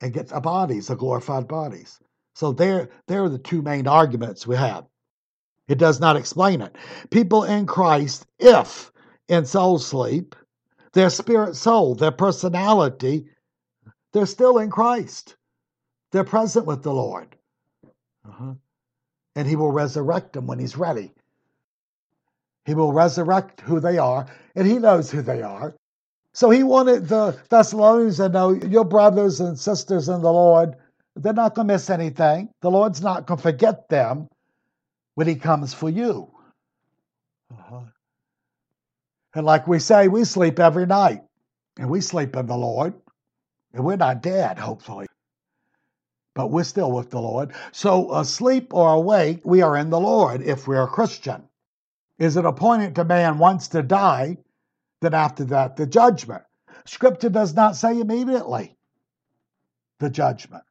and 0.01 0.11
get 0.11 0.33
our 0.33 0.41
bodies, 0.41 0.89
our 0.89 0.97
glorified 0.97 1.47
bodies. 1.47 2.01
So 2.33 2.51
there, 2.51 2.89
there 3.07 3.23
are 3.23 3.29
the 3.29 3.37
two 3.37 3.61
main 3.61 3.87
arguments 3.87 4.45
we 4.45 4.57
have. 4.57 4.87
It 5.69 5.77
does 5.77 6.01
not 6.01 6.17
explain 6.17 6.59
it. 6.61 6.75
People 7.11 7.45
in 7.45 7.65
Christ, 7.65 8.25
if 8.37 8.91
in 9.29 9.45
soul 9.45 9.79
sleep, 9.79 10.35
their 10.91 11.09
spirit 11.09 11.55
soul, 11.55 11.95
their 11.95 12.11
personality, 12.11 13.29
they're 14.11 14.25
still 14.25 14.57
in 14.57 14.69
Christ. 14.69 15.37
They're 16.11 16.25
present 16.25 16.65
with 16.65 16.83
the 16.83 16.91
Lord. 16.91 17.37
Uh-huh. 18.27 18.55
And 19.37 19.47
He 19.47 19.55
will 19.55 19.71
resurrect 19.71 20.33
them 20.33 20.45
when 20.45 20.59
He's 20.59 20.75
ready. 20.75 21.14
He 22.65 22.73
will 22.73 22.91
resurrect 22.91 23.61
who 23.61 23.79
they 23.79 23.97
are, 23.97 24.25
and 24.55 24.67
He 24.67 24.79
knows 24.79 25.11
who 25.11 25.21
they 25.21 25.41
are. 25.41 25.75
So 26.33 26.49
He 26.49 26.63
wanted 26.63 27.07
the 27.07 27.39
Thessalonians 27.49 28.17
to 28.17 28.29
know, 28.29 28.51
your 28.51 28.85
brothers 28.85 29.39
and 29.39 29.57
sisters 29.57 30.09
in 30.09 30.21
the 30.21 30.33
Lord, 30.33 30.75
they're 31.15 31.33
not 31.33 31.55
going 31.55 31.67
to 31.67 31.73
miss 31.73 31.89
anything. 31.89 32.49
The 32.61 32.71
Lord's 32.71 33.01
not 33.01 33.25
going 33.25 33.37
to 33.37 33.43
forget 33.43 33.87
them 33.87 34.27
when 35.13 35.27
He 35.27 35.35
comes 35.35 35.73
for 35.73 35.89
you. 35.89 36.29
Uh-huh. 37.51 37.81
And 39.35 39.45
like 39.45 39.67
we 39.67 39.79
say, 39.79 40.07
we 40.07 40.23
sleep 40.23 40.59
every 40.59 40.85
night, 40.85 41.21
and 41.77 41.89
we 41.89 42.01
sleep 42.01 42.35
in 42.35 42.47
the 42.47 42.57
Lord, 42.57 42.93
and 43.73 43.85
we're 43.85 43.95
not 43.95 44.21
dead, 44.21 44.57
hopefully. 44.57 45.07
But 46.33 46.51
we're 46.51 46.63
still 46.63 46.91
with 46.91 47.11
the 47.11 47.21
Lord. 47.21 47.53
So, 47.71 48.13
asleep 48.13 48.73
or 48.73 48.93
awake, 48.93 49.41
we 49.45 49.61
are 49.61 49.77
in 49.77 49.89
the 49.89 49.99
Lord 49.99 50.41
if 50.41 50.67
we're 50.67 50.83
a 50.83 50.87
Christian. 50.87 51.43
Is 52.17 52.37
it 52.37 52.45
appointed 52.45 52.95
to 52.95 53.03
man 53.03 53.37
once 53.37 53.67
to 53.69 53.83
die, 53.83 54.37
then 55.01 55.13
after 55.13 55.43
that, 55.45 55.75
the 55.75 55.85
judgment? 55.85 56.43
Scripture 56.85 57.29
does 57.29 57.53
not 57.53 57.75
say 57.75 57.99
immediately 57.99 58.77
the 59.99 60.09
judgment. 60.09 60.63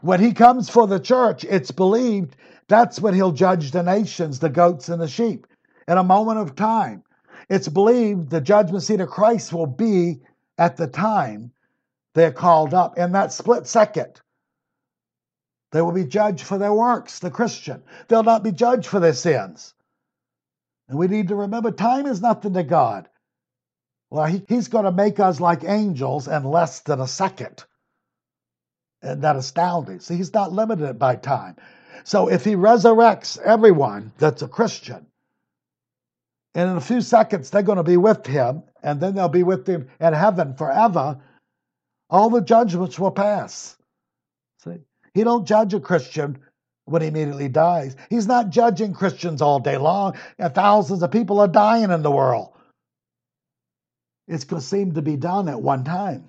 When 0.00 0.20
he 0.20 0.32
comes 0.32 0.68
for 0.68 0.86
the 0.86 0.98
church, 0.98 1.44
it's 1.44 1.70
believed 1.70 2.36
that's 2.68 3.00
when 3.00 3.14
he'll 3.14 3.32
judge 3.32 3.70
the 3.70 3.82
nations, 3.82 4.38
the 4.40 4.48
goats 4.48 4.88
and 4.88 5.00
the 5.00 5.08
sheep, 5.08 5.46
in 5.86 5.98
a 5.98 6.04
moment 6.04 6.40
of 6.40 6.56
time. 6.56 7.04
It's 7.48 7.68
believed 7.68 8.30
the 8.30 8.40
judgment 8.40 8.82
seat 8.82 9.00
of 9.00 9.08
Christ 9.08 9.52
will 9.52 9.66
be 9.66 10.20
at 10.58 10.76
the 10.76 10.88
time 10.88 11.52
they're 12.14 12.32
called 12.32 12.74
up. 12.74 12.98
In 12.98 13.12
that 13.12 13.32
split 13.32 13.66
second, 13.66 14.20
they 15.70 15.82
will 15.82 15.92
be 15.92 16.04
judged 16.04 16.42
for 16.42 16.58
their 16.58 16.72
works, 16.72 17.20
the 17.20 17.30
Christian. 17.30 17.82
They'll 18.08 18.22
not 18.22 18.42
be 18.42 18.52
judged 18.52 18.88
for 18.88 18.98
their 18.98 19.12
sins. 19.12 19.74
And 20.88 20.98
we 20.98 21.08
need 21.08 21.28
to 21.28 21.34
remember 21.34 21.70
time 21.70 22.06
is 22.06 22.20
nothing 22.20 22.54
to 22.54 22.62
God. 22.62 23.08
Well, 24.10 24.26
he, 24.26 24.42
He's 24.48 24.68
going 24.68 24.84
to 24.84 24.92
make 24.92 25.18
us 25.18 25.40
like 25.40 25.64
angels 25.64 26.28
in 26.28 26.44
less 26.44 26.80
than 26.80 27.00
a 27.00 27.08
second 27.08 27.64
and 29.02 29.22
that 29.22 29.36
astounding. 29.36 30.00
See, 30.00 30.16
he's 30.16 30.32
not 30.32 30.52
limited 30.52 30.98
by 30.98 31.16
time. 31.16 31.56
So 32.04 32.28
if 32.28 32.44
he 32.44 32.54
resurrects 32.54 33.38
everyone 33.38 34.12
that's 34.18 34.42
a 34.42 34.48
Christian, 34.48 35.06
and 36.54 36.70
in 36.70 36.76
a 36.76 36.80
few 36.80 37.00
seconds 37.00 37.50
they're 37.50 37.62
going 37.62 37.76
to 37.76 37.82
be 37.82 37.96
with 37.96 38.26
him, 38.26 38.62
and 38.82 39.00
then 39.00 39.14
they'll 39.14 39.28
be 39.28 39.42
with 39.42 39.66
him 39.66 39.88
in 40.00 40.12
heaven 40.12 40.54
forever, 40.54 41.20
all 42.08 42.30
the 42.30 42.40
judgments 42.40 42.98
will 42.98 43.10
pass. 43.10 43.76
See? 44.58 44.78
He 45.14 45.24
don't 45.24 45.46
judge 45.46 45.74
a 45.74 45.80
Christian 45.80 46.38
when 46.86 47.02
he 47.02 47.08
immediately 47.08 47.48
dies. 47.48 47.96
He's 48.08 48.26
not 48.26 48.50
judging 48.50 48.94
Christians 48.94 49.42
all 49.42 49.58
day 49.58 49.76
long, 49.76 50.16
and 50.38 50.54
thousands 50.54 51.02
of 51.02 51.10
people 51.10 51.40
are 51.40 51.48
dying 51.48 51.90
in 51.90 52.02
the 52.02 52.10
world. 52.10 52.54
It's 54.28 54.44
going 54.44 54.62
to 54.62 54.66
seem 54.66 54.94
to 54.94 55.02
be 55.02 55.16
done 55.16 55.48
at 55.48 55.60
one 55.60 55.84
time. 55.84 56.28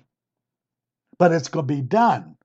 But 1.18 1.32
it's 1.32 1.48
going 1.48 1.66
to 1.66 1.74
be 1.74 1.80
done 1.80 2.36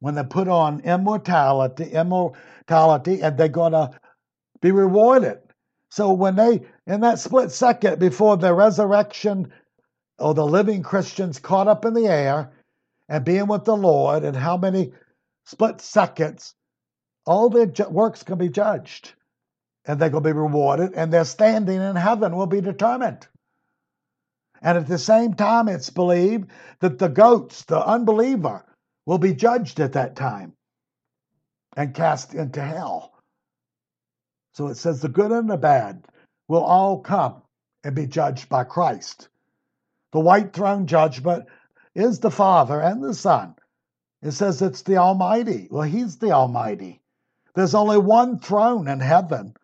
when 0.00 0.14
they 0.14 0.24
put 0.24 0.48
on 0.48 0.80
immortality, 0.80 1.84
immortality, 1.84 3.20
and 3.22 3.38
they're 3.38 3.48
going 3.48 3.72
to 3.72 3.90
be 4.60 4.72
rewarded. 4.72 5.38
So 5.90 6.12
when 6.12 6.36
they, 6.36 6.62
in 6.86 7.00
that 7.00 7.18
split 7.18 7.50
second 7.50 7.98
before 7.98 8.36
the 8.36 8.54
resurrection, 8.54 9.52
or 10.18 10.34
the 10.34 10.46
living 10.46 10.82
Christians 10.82 11.38
caught 11.38 11.68
up 11.68 11.84
in 11.84 11.94
the 11.94 12.06
air 12.06 12.52
and 13.08 13.24
being 13.24 13.46
with 13.46 13.64
the 13.64 13.76
Lord, 13.76 14.22
and 14.22 14.36
how 14.36 14.56
many 14.56 14.92
split 15.46 15.80
seconds, 15.80 16.54
all 17.26 17.50
their 17.50 17.66
works 17.90 18.22
can 18.22 18.38
be 18.38 18.48
judged, 18.48 19.12
and 19.84 19.98
going 19.98 20.12
to 20.12 20.20
be 20.20 20.32
rewarded, 20.32 20.94
and 20.94 21.12
their 21.12 21.24
standing 21.24 21.80
in 21.80 21.96
heaven 21.96 22.36
will 22.36 22.46
be 22.46 22.60
determined. 22.60 23.26
And 24.62 24.76
at 24.76 24.86
the 24.86 24.98
same 24.98 25.34
time, 25.34 25.68
it's 25.68 25.90
believed 25.90 26.50
that 26.80 26.98
the 26.98 27.08
goats, 27.08 27.64
the 27.64 27.84
unbeliever, 27.84 28.64
will 29.06 29.18
be 29.18 29.34
judged 29.34 29.80
at 29.80 29.94
that 29.94 30.16
time 30.16 30.52
and 31.76 31.94
cast 31.94 32.34
into 32.34 32.60
hell. 32.60 33.14
So 34.52 34.66
it 34.68 34.76
says 34.76 35.00
the 35.00 35.08
good 35.08 35.32
and 35.32 35.48
the 35.48 35.56
bad 35.56 36.06
will 36.48 36.62
all 36.62 37.00
come 37.00 37.42
and 37.84 37.94
be 37.94 38.06
judged 38.06 38.48
by 38.48 38.64
Christ. 38.64 39.28
The 40.12 40.20
white 40.20 40.52
throne 40.52 40.86
judgment 40.86 41.46
is 41.94 42.18
the 42.18 42.30
Father 42.30 42.80
and 42.80 43.02
the 43.02 43.14
Son. 43.14 43.54
It 44.22 44.32
says 44.32 44.60
it's 44.60 44.82
the 44.82 44.98
Almighty. 44.98 45.68
Well, 45.70 45.82
He's 45.82 46.18
the 46.18 46.32
Almighty. 46.32 46.99
There's 47.54 47.74
only 47.74 47.98
one 47.98 48.38
throne 48.38 48.88
in 48.88 49.00
heaven. 49.00 49.54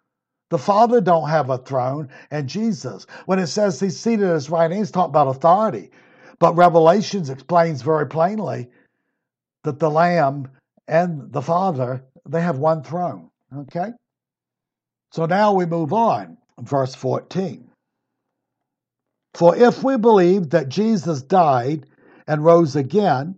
The 0.50 0.58
Father 0.58 1.00
don't 1.00 1.28
have 1.28 1.50
a 1.50 1.58
throne, 1.58 2.08
and 2.30 2.48
Jesus, 2.48 3.06
when 3.26 3.38
it 3.38 3.48
says 3.48 3.80
He's 3.80 3.98
seated 3.98 4.28
at 4.28 4.34
His 4.34 4.50
right 4.50 4.70
hand, 4.70 4.74
He's 4.74 4.90
talking 4.90 5.10
about 5.10 5.28
authority. 5.28 5.90
But 6.38 6.56
Revelations 6.56 7.30
explains 7.30 7.82
very 7.82 8.06
plainly 8.06 8.68
that 9.64 9.78
the 9.78 9.90
Lamb 9.90 10.48
and 10.86 11.32
the 11.32 11.42
Father, 11.42 12.04
they 12.28 12.42
have 12.42 12.58
one 12.58 12.82
throne. 12.82 13.30
Okay? 13.56 13.92
So 15.12 15.26
now 15.26 15.52
we 15.54 15.66
move 15.66 15.92
on. 15.92 16.36
Verse 16.60 16.94
14. 16.94 17.68
For 19.34 19.54
if 19.56 19.84
we 19.84 19.96
believe 19.96 20.50
that 20.50 20.68
Jesus 20.68 21.22
died 21.22 21.86
and 22.26 22.44
rose 22.44 22.76
again, 22.76 23.36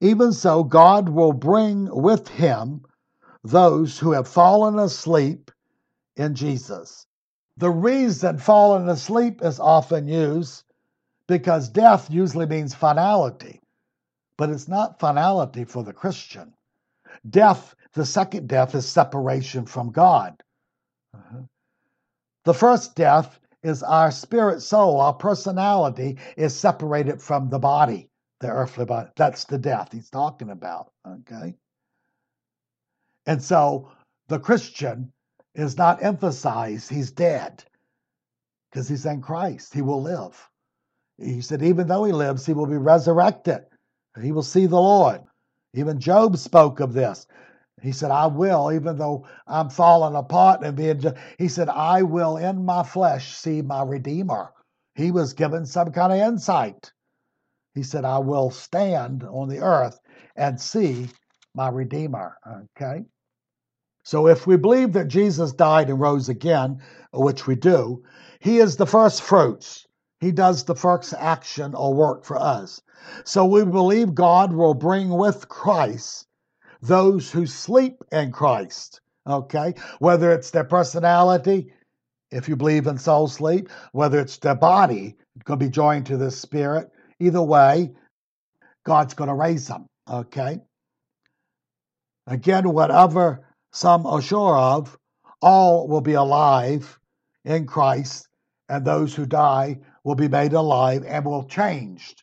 even 0.00 0.32
so, 0.32 0.64
God 0.64 1.08
will 1.08 1.32
bring 1.32 1.88
with 1.90 2.28
him 2.28 2.82
those 3.46 3.98
who 3.98 4.12
have 4.12 4.26
fallen 4.26 4.78
asleep 4.78 5.50
in 6.16 6.34
Jesus. 6.34 7.06
The 7.56 7.70
reason 7.70 8.38
fallen 8.38 8.88
asleep 8.88 9.42
is 9.42 9.60
often 9.60 10.08
used 10.08 10.64
because 11.28 11.68
death 11.68 12.10
usually 12.10 12.46
means 12.46 12.74
finality, 12.74 13.60
but 14.36 14.50
it's 14.50 14.68
not 14.68 15.00
finality 15.00 15.64
for 15.64 15.82
the 15.82 15.92
Christian. 15.92 16.52
Death, 17.28 17.74
the 17.92 18.04
second 18.04 18.48
death, 18.48 18.74
is 18.74 18.86
separation 18.86 19.64
from 19.64 19.90
God. 19.90 20.42
Uh-huh. 21.14 21.42
The 22.44 22.54
first 22.54 22.94
death 22.94 23.40
is 23.62 23.82
our 23.82 24.10
spirit 24.10 24.60
soul, 24.60 25.00
our 25.00 25.14
personality 25.14 26.18
is 26.36 26.54
separated 26.54 27.22
from 27.22 27.48
the 27.48 27.58
body, 27.58 28.10
the 28.40 28.48
earthly 28.48 28.84
body. 28.84 29.10
That's 29.16 29.44
the 29.44 29.58
death 29.58 29.90
he's 29.92 30.10
talking 30.10 30.50
about. 30.50 30.92
Okay. 31.06 31.56
And 33.26 33.42
so 33.42 33.90
the 34.28 34.38
Christian 34.38 35.12
is 35.54 35.76
not 35.76 36.02
emphasized, 36.02 36.90
he's 36.90 37.10
dead 37.10 37.64
because 38.70 38.88
he's 38.88 39.06
in 39.06 39.22
Christ. 39.22 39.72
He 39.72 39.82
will 39.82 40.02
live. 40.02 40.48
He 41.18 41.40
said, 41.40 41.62
even 41.62 41.88
though 41.88 42.04
he 42.04 42.12
lives, 42.12 42.44
he 42.44 42.52
will 42.52 42.66
be 42.66 42.76
resurrected. 42.76 43.60
He 44.20 44.32
will 44.32 44.42
see 44.42 44.66
the 44.66 44.80
Lord. 44.80 45.22
Even 45.74 45.98
Job 45.98 46.36
spoke 46.36 46.80
of 46.80 46.92
this. 46.92 47.26
He 47.82 47.92
said, 47.92 48.10
I 48.10 48.26
will, 48.26 48.72
even 48.72 48.96
though 48.96 49.26
I'm 49.46 49.68
falling 49.70 50.16
apart 50.16 50.62
and 50.62 50.76
being, 50.76 51.02
he 51.38 51.48
said, 51.48 51.68
I 51.68 52.02
will 52.02 52.36
in 52.36 52.64
my 52.64 52.82
flesh 52.82 53.34
see 53.34 53.62
my 53.62 53.82
Redeemer. 53.82 54.52
He 54.94 55.10
was 55.10 55.34
given 55.34 55.66
some 55.66 55.92
kind 55.92 56.12
of 56.12 56.18
insight. 56.18 56.92
He 57.74 57.82
said, 57.82 58.04
I 58.04 58.18
will 58.18 58.50
stand 58.50 59.24
on 59.24 59.48
the 59.48 59.60
earth 59.60 59.98
and 60.36 60.58
see 60.60 61.08
my 61.54 61.68
Redeemer. 61.68 62.38
Okay? 62.76 63.04
So 64.06 64.28
if 64.28 64.46
we 64.46 64.56
believe 64.56 64.92
that 64.92 65.08
Jesus 65.08 65.50
died 65.52 65.90
and 65.90 65.98
rose 65.98 66.28
again, 66.28 66.80
which 67.12 67.48
we 67.48 67.56
do, 67.56 68.04
he 68.38 68.58
is 68.58 68.76
the 68.76 68.86
first 68.86 69.20
fruits. 69.20 69.84
He 70.20 70.30
does 70.30 70.62
the 70.62 70.76
first 70.76 71.12
action 71.12 71.74
or 71.74 71.92
work 71.92 72.24
for 72.24 72.36
us. 72.36 72.80
So 73.24 73.44
we 73.44 73.64
believe 73.64 74.14
God 74.14 74.52
will 74.52 74.74
bring 74.74 75.08
with 75.10 75.48
Christ 75.48 76.28
those 76.80 77.32
who 77.32 77.46
sleep 77.46 77.96
in 78.12 78.30
Christ. 78.30 79.00
Okay? 79.26 79.74
Whether 79.98 80.30
it's 80.30 80.52
their 80.52 80.62
personality, 80.62 81.72
if 82.30 82.48
you 82.48 82.54
believe 82.54 82.86
in 82.86 82.98
soul 82.98 83.26
sleep, 83.26 83.70
whether 83.90 84.20
it's 84.20 84.38
their 84.38 84.54
body, 84.54 85.16
going 85.42 85.58
to 85.58 85.66
be 85.66 85.70
joined 85.70 86.06
to 86.06 86.16
the 86.16 86.30
spirit. 86.30 86.90
Either 87.18 87.42
way, 87.42 87.90
God's 88.84 89.14
going 89.14 89.30
to 89.30 89.34
raise 89.34 89.66
them. 89.66 89.88
Okay? 90.08 90.60
Again, 92.28 92.70
whatever 92.72 93.42
some 93.72 94.06
are 94.06 94.22
sure 94.22 94.56
of, 94.56 94.96
all 95.42 95.86
will 95.88 96.00
be 96.00 96.14
alive 96.14 96.98
in 97.44 97.66
Christ, 97.66 98.28
and 98.68 98.84
those 98.84 99.14
who 99.14 99.26
die 99.26 99.78
will 100.04 100.14
be 100.14 100.28
made 100.28 100.52
alive 100.52 101.04
and 101.06 101.24
will 101.24 101.44
changed. 101.44 102.22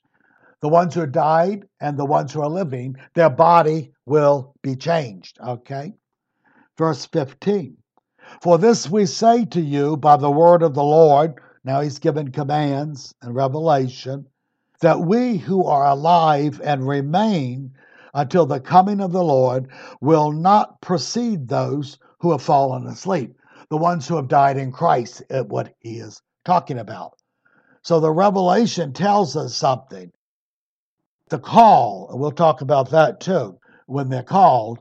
The 0.62 0.70
ones 0.70 0.94
who 0.94 1.06
died 1.06 1.68
and 1.82 1.98
the 1.98 2.06
ones 2.06 2.32
who 2.32 2.42
are 2.42 2.50
living, 2.50 2.96
their 3.14 3.30
body 3.30 3.92
will 4.06 4.56
be 4.62 4.76
changed. 4.76 5.38
Okay? 5.46 5.94
Verse 6.78 7.06
15. 7.06 7.78
For 8.42 8.58
this 8.58 8.90
we 8.90 9.06
say 9.06 9.46
to 9.46 9.62
you 9.62 9.98
by 9.98 10.18
the 10.18 10.32
word 10.32 10.64
of 10.64 10.74
the 10.74 10.84
Lord. 10.84 11.40
Now 11.66 11.82
he's 11.82 12.00
given 12.00 12.32
commands 12.32 13.14
and 13.22 13.36
revelation 13.36 14.26
that 14.80 15.00
we 15.00 15.38
who 15.38 15.66
are 15.66 15.86
alive 15.86 16.62
and 16.64 16.88
remain 16.88 17.74
until 18.14 18.46
the 18.46 18.60
coming 18.60 19.02
of 19.02 19.12
the 19.12 19.24
Lord 19.24 19.70
will 20.02 20.32
not 20.32 20.82
precede 20.82 21.48
those 21.48 21.98
who 22.20 22.32
have 22.32 22.42
fallen 22.42 22.88
asleep, 22.88 23.36
the 23.70 23.78
ones 23.78 24.08
who 24.08 24.16
have 24.16 24.28
died 24.28 24.58
in 24.58 24.72
Christ, 24.72 25.24
at 25.30 25.48
what 25.48 25.74
he 25.80 25.98
is 25.98 26.22
talking 26.46 26.80
about. 26.80 27.14
So 27.82 28.00
the 28.00 28.12
revelation 28.12 28.94
tells 28.94 29.36
us 29.36 29.56
something. 29.56 30.12
The 31.30 31.40
call, 31.40 32.10
and 32.12 32.20
we'll 32.20 32.32
talk 32.32 32.62
about 32.62 32.92
that 32.92 33.20
too, 33.20 33.58
when 33.88 34.10
they're 34.10 34.24
called, 34.24 34.80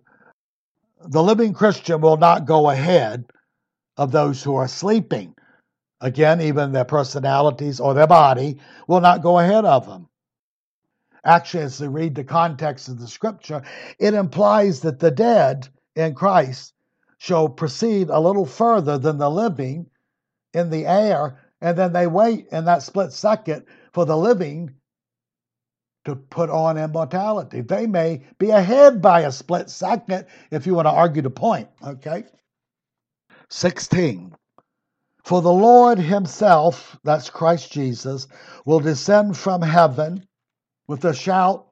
the 1.01 1.23
living 1.23 1.53
Christian 1.53 2.01
will 2.01 2.16
not 2.16 2.47
go 2.47 2.71
ahead 2.71 3.25
of 3.97 4.12
those 4.12 4.42
who 4.42 4.55
are 4.55 4.68
sleeping. 4.68 5.35
Again, 6.01 6.40
even 6.40 6.73
their 6.73 6.85
personalities 6.85 7.81
or 7.81 7.95
their 7.95 8.07
body 8.07 8.59
will 8.87 9.01
not 9.01 9.23
go 9.23 9.38
ahead 9.38 9.64
of 9.64 9.87
them. 9.87 10.09
Actually, 11.24 11.62
as 11.64 11.78
they 11.78 11.88
read 11.88 12.14
the 12.14 12.24
context 12.24 12.88
of 12.88 12.98
the 12.98 13.06
scripture, 13.06 13.62
it 13.98 14.14
implies 14.14 14.80
that 14.80 14.98
the 14.98 15.11
dead 15.11 15.68
in 15.94 16.14
Christ 16.14 16.74
shall 17.18 17.48
proceed 17.48 18.08
a 18.08 18.18
little 18.18 18.46
further 18.46 18.98
than 18.98 19.18
the 19.18 19.30
living 19.30 19.87
in 20.52 20.70
the 20.70 20.87
air, 20.87 21.38
and 21.61 21.78
then 21.78 21.92
they 21.92 22.08
wait 22.08 22.48
in 22.50 22.64
that 22.64 22.82
split 22.82 23.12
second 23.12 23.64
for 23.92 24.04
the 24.04 24.16
living 24.16 24.74
to 26.04 26.16
put 26.16 26.50
on 26.50 26.76
immortality. 26.76 27.61
They 27.61 27.87
may 27.87 28.24
be 28.38 28.50
ahead 28.50 29.00
by 29.00 29.20
a 29.20 29.30
split 29.30 29.70
second 29.70 30.26
if 30.50 30.66
you 30.66 30.74
want 30.74 30.87
to 30.87 30.92
argue 30.92 31.22
the 31.22 31.30
point, 31.30 31.68
okay? 31.87 32.24
16. 33.48 34.35
For 35.24 35.40
the 35.40 35.52
Lord 35.52 35.98
Himself, 35.98 36.98
that's 37.04 37.30
Christ 37.30 37.70
Jesus, 37.70 38.26
will 38.64 38.80
descend 38.80 39.37
from 39.37 39.62
heaven 39.62 40.26
with 40.88 41.05
a 41.05 41.14
shout 41.14 41.66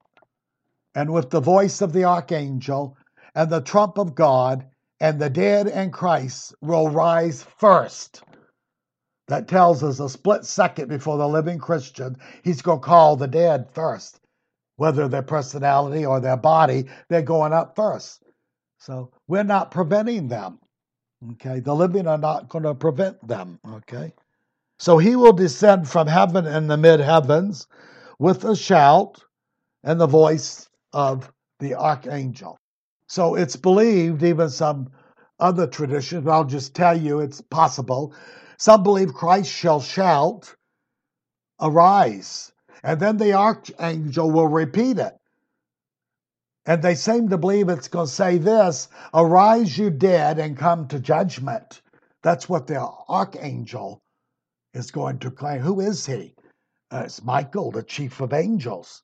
and 0.94 1.12
with 1.12 1.30
the 1.30 1.40
voice 1.40 1.80
of 1.80 1.92
the 1.92 2.04
archangel 2.04 2.96
and 3.34 3.50
the 3.50 3.60
trump 3.60 3.98
of 3.98 4.14
God, 4.14 4.66
and 5.00 5.18
the 5.18 5.30
dead 5.30 5.66
in 5.68 5.90
Christ 5.90 6.54
will 6.60 6.90
rise 6.90 7.42
first. 7.58 8.22
That 9.28 9.48
tells 9.48 9.82
us 9.84 10.00
a 10.00 10.08
split 10.08 10.44
second 10.44 10.88
before 10.88 11.16
the 11.16 11.28
living 11.28 11.58
Christian, 11.58 12.16
he's 12.42 12.62
going 12.62 12.80
to 12.80 12.86
call 12.86 13.16
the 13.16 13.28
dead 13.28 13.68
first. 13.72 14.20
Whether 14.76 15.08
their 15.08 15.22
personality 15.22 16.04
or 16.04 16.20
their 16.20 16.36
body, 16.36 16.86
they're 17.08 17.22
going 17.22 17.52
up 17.52 17.76
first. 17.76 18.24
So 18.78 19.12
we're 19.28 19.44
not 19.44 19.70
preventing 19.70 20.28
them. 20.28 20.58
Okay, 21.32 21.60
the 21.60 21.74
living 21.74 22.06
are 22.06 22.18
not 22.18 22.48
going 22.48 22.64
to 22.64 22.74
prevent 22.74 23.26
them. 23.26 23.60
Okay, 23.74 24.12
so 24.78 24.96
he 24.98 25.16
will 25.16 25.34
descend 25.34 25.88
from 25.88 26.06
heaven 26.06 26.46
in 26.46 26.66
the 26.66 26.78
mid 26.78 27.00
heavens 27.00 27.68
with 28.20 28.44
a 28.44 28.54
shout 28.54 29.24
and 29.82 29.98
the 29.98 30.06
voice 30.06 30.68
of 30.92 31.32
the 31.58 31.74
archangel. 31.74 32.58
So 33.08 33.34
it's 33.34 33.56
believed, 33.56 34.22
even 34.22 34.50
some 34.50 34.90
other 35.40 35.66
traditions, 35.66 36.28
I'll 36.28 36.44
just 36.44 36.74
tell 36.74 36.96
you 36.96 37.20
it's 37.20 37.40
possible. 37.40 38.14
Some 38.58 38.82
believe 38.82 39.14
Christ 39.14 39.50
shall 39.50 39.80
shout, 39.80 40.54
Arise. 41.60 42.52
And 42.82 43.00
then 43.00 43.16
the 43.16 43.32
archangel 43.32 44.30
will 44.30 44.48
repeat 44.48 44.98
it. 44.98 45.16
And 46.66 46.82
they 46.82 46.94
seem 46.94 47.30
to 47.30 47.38
believe 47.38 47.70
it's 47.70 47.88
going 47.88 48.06
to 48.06 48.12
say 48.12 48.36
this 48.36 48.88
Arise, 49.14 49.78
you 49.78 49.88
dead, 49.88 50.38
and 50.38 50.58
come 50.58 50.88
to 50.88 51.00
judgment. 51.00 51.80
That's 52.22 52.50
what 52.50 52.66
the 52.66 52.86
archangel 53.08 54.02
is 54.74 54.90
going 54.90 55.20
to 55.20 55.30
claim. 55.30 55.60
Who 55.60 55.80
is 55.80 56.04
he? 56.04 56.34
Uh, 56.90 57.02
it's 57.04 57.22
Michael, 57.22 57.70
the 57.70 57.82
chief 57.82 58.20
of 58.20 58.32
angels. 58.32 59.02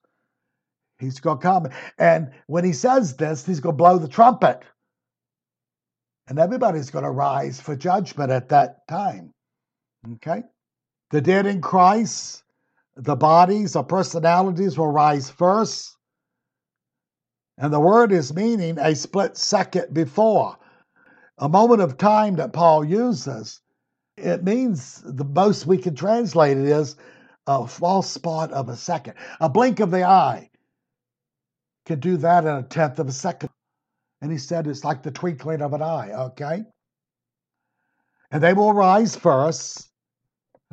He's 0.98 1.20
going 1.20 1.38
to 1.38 1.42
come. 1.42 1.68
And 1.98 2.32
when 2.46 2.64
he 2.64 2.72
says 2.72 3.16
this, 3.16 3.44
he's 3.44 3.60
going 3.60 3.74
to 3.74 3.76
blow 3.76 3.98
the 3.98 4.08
trumpet. 4.08 4.62
And 6.28 6.38
everybody's 6.38 6.90
going 6.90 7.04
to 7.04 7.10
rise 7.10 7.60
for 7.60 7.76
judgment 7.76 8.32
at 8.32 8.48
that 8.48 8.88
time. 8.88 9.32
Okay? 10.14 10.42
The 11.10 11.20
dead 11.20 11.46
in 11.46 11.60
Christ, 11.60 12.42
the 12.96 13.14
bodies 13.14 13.76
or 13.76 13.84
personalities 13.84 14.76
will 14.76 14.90
rise 14.90 15.30
first. 15.30 15.96
And 17.58 17.72
the 17.72 17.80
word 17.80 18.10
is 18.10 18.34
meaning 18.34 18.78
a 18.78 18.94
split 18.94 19.36
second 19.36 19.94
before. 19.94 20.56
A 21.38 21.48
moment 21.48 21.82
of 21.82 21.98
time 21.98 22.36
that 22.36 22.52
Paul 22.52 22.84
uses, 22.84 23.60
it 24.16 24.42
means 24.42 25.02
the 25.04 25.24
most 25.24 25.66
we 25.66 25.78
can 25.78 25.94
translate 25.94 26.56
it 26.56 26.64
is 26.64 26.96
a 27.46 27.66
false 27.66 28.10
spot 28.10 28.52
of 28.52 28.68
a 28.68 28.76
second. 28.76 29.14
A 29.40 29.48
blink 29.48 29.80
of 29.80 29.90
the 29.90 30.04
eye 30.04 30.50
can 31.86 32.00
do 32.00 32.16
that 32.18 32.44
in 32.44 32.50
a 32.50 32.62
tenth 32.62 32.98
of 32.98 33.08
a 33.08 33.12
second. 33.12 33.50
And 34.20 34.32
he 34.32 34.38
said 34.38 34.66
it's 34.66 34.84
like 34.84 35.02
the 35.02 35.10
twinkling 35.10 35.62
of 35.62 35.72
an 35.72 35.82
eye, 35.82 36.10
okay? 36.12 36.64
And 38.30 38.42
they 38.42 38.54
will 38.54 38.72
rise 38.72 39.14
first, 39.14 39.88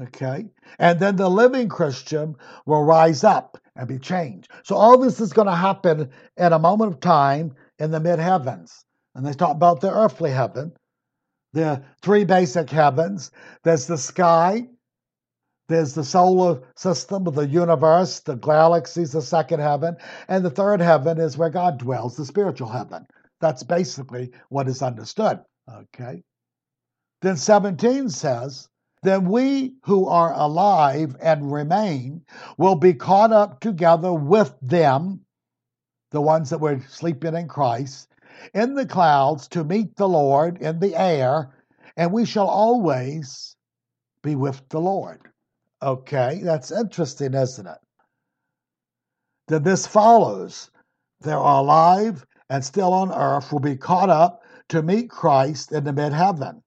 okay? 0.02 0.46
And 0.80 1.00
then 1.00 1.16
the 1.16 1.30
living 1.30 1.70
Christian 1.70 2.36
will 2.66 2.84
rise 2.84 3.24
up 3.24 3.58
and 3.76 3.88
be 3.88 4.00
changed. 4.00 4.50
So 4.64 4.76
all 4.76 4.98
this 4.98 5.20
is 5.20 5.34
going 5.34 5.48
to 5.48 5.56
happen 5.56 6.10
in 6.38 6.54
a 6.54 6.60
moment 6.60 6.94
of 6.94 7.00
time 7.00 7.56
in 7.80 7.92
the 7.92 8.00
mid 8.00 8.20
heavens. 8.20 8.86
And 9.16 9.26
they 9.26 9.34
talk 9.34 9.52
about 9.52 9.82
the 9.82 9.92
earthly 9.92 10.32
heaven, 10.32 10.74
the 11.54 11.84
three 12.02 12.24
basic 12.24 12.70
heavens. 12.70 13.30
There's 13.64 13.86
the 13.86 13.98
sky, 13.98 14.68
There's 15.70 15.94
the 15.94 16.04
solar 16.04 16.62
system 16.76 17.26
of 17.26 17.36
the 17.36 17.48
universe, 17.48 18.20
the 18.20 18.36
galaxies, 18.36 19.14
the 19.14 19.22
second 19.22 19.62
heaven, 19.62 19.96
and 20.28 20.44
the 20.44 20.50
third 20.50 20.82
heaven 20.82 21.20
is 21.20 21.38
where 21.38 21.50
God 21.50 21.80
dwells, 21.80 22.18
the 22.18 22.26
spiritual 22.26 22.68
heaven. 22.68 23.06
That's 23.40 23.64
basically 23.64 24.32
what 24.50 24.68
is 24.68 24.82
understood. 24.82 25.40
Okay. 25.70 26.24
Then 27.22 27.38
17 27.38 28.10
says, 28.10 28.68
Then 29.04 29.26
we 29.26 29.76
who 29.86 30.08
are 30.08 30.34
alive 30.34 31.16
and 31.22 31.52
remain 31.52 32.26
will 32.58 32.76
be 32.76 32.94
caught 32.94 33.32
up 33.32 33.62
together 33.62 34.14
with 34.14 34.54
them, 34.62 35.22
the 36.12 36.22
ones 36.22 36.50
that 36.50 36.60
were 36.60 36.82
sleeping 36.90 37.36
in 37.36 37.48
Christ, 37.48 38.14
in 38.54 38.76
the 38.76 38.86
clouds 38.86 39.48
to 39.50 39.64
meet 39.64 39.96
the 39.96 40.10
Lord 40.10 40.62
in 40.62 40.80
the 40.80 40.96
air, 40.96 41.56
and 41.96 42.12
we 42.12 42.26
shall 42.26 42.48
always 42.48 43.56
be 44.22 44.36
with 44.36 44.62
the 44.70 44.82
Lord. 44.82 45.33
Okay, 45.84 46.40
that's 46.42 46.72
interesting, 46.72 47.34
isn't 47.34 47.68
it? 47.68 47.78
Then 49.50 49.64
this 49.64 49.86
follows. 49.86 50.72
They 51.20 51.34
are 51.34 51.60
alive 51.60 52.26
and 52.50 52.64
still 52.64 52.94
on 52.94 53.12
earth 53.12 53.52
will 53.52 53.60
be 53.60 53.76
caught 53.76 54.10
up 54.10 54.44
to 54.70 54.82
meet 54.82 55.10
Christ 55.10 55.74
in 55.74 55.84
the 55.84 55.92
mid 55.92 56.14
heaven. 56.14 56.64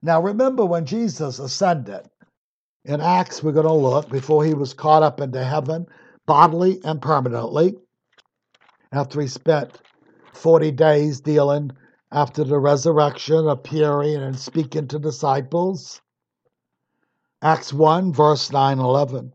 Now, 0.00 0.22
remember 0.22 0.64
when 0.64 0.86
Jesus 0.86 1.38
ascended 1.38 2.08
in 2.84 3.00
Acts, 3.00 3.42
we're 3.42 3.52
going 3.52 3.66
to 3.66 3.72
look 3.72 4.08
before 4.08 4.44
he 4.44 4.54
was 4.54 4.72
caught 4.72 5.02
up 5.02 5.20
into 5.20 5.44
heaven 5.44 5.86
bodily 6.26 6.80
and 6.84 7.02
permanently, 7.02 7.76
after 8.92 9.20
he 9.20 9.26
spent 9.28 9.82
40 10.32 10.70
days 10.72 11.20
dealing 11.20 11.72
after 12.10 12.44
the 12.44 12.58
resurrection, 12.58 13.48
appearing 13.48 14.16
and 14.16 14.38
speaking 14.38 14.88
to 14.88 14.98
disciples. 14.98 16.00
Acts 17.40 17.72
1, 17.72 18.12
verse 18.12 18.50
9 18.50 18.80
11. 18.80 19.32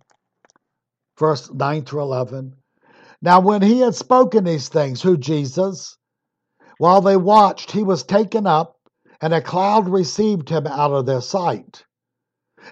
Verse 1.18 1.50
9 1.54 1.86
to 1.86 2.02
11. 2.02 2.54
Now, 3.22 3.40
when 3.40 3.62
he 3.62 3.80
had 3.80 3.96
spoken 3.96 4.44
these 4.44 4.68
things, 4.68 5.02
who 5.02 5.16
Jesus, 5.16 5.98
while 6.80 7.00
they 7.00 7.16
watched, 7.16 7.72
he 7.72 7.82
was 7.82 8.04
taken 8.04 8.46
up, 8.46 8.76
and 9.22 9.34
a 9.34 9.42
cloud 9.42 9.88
received 9.88 10.50
him 10.50 10.68
out 10.68 10.92
of 10.92 11.06
their 11.06 11.22
sight. 11.22 11.86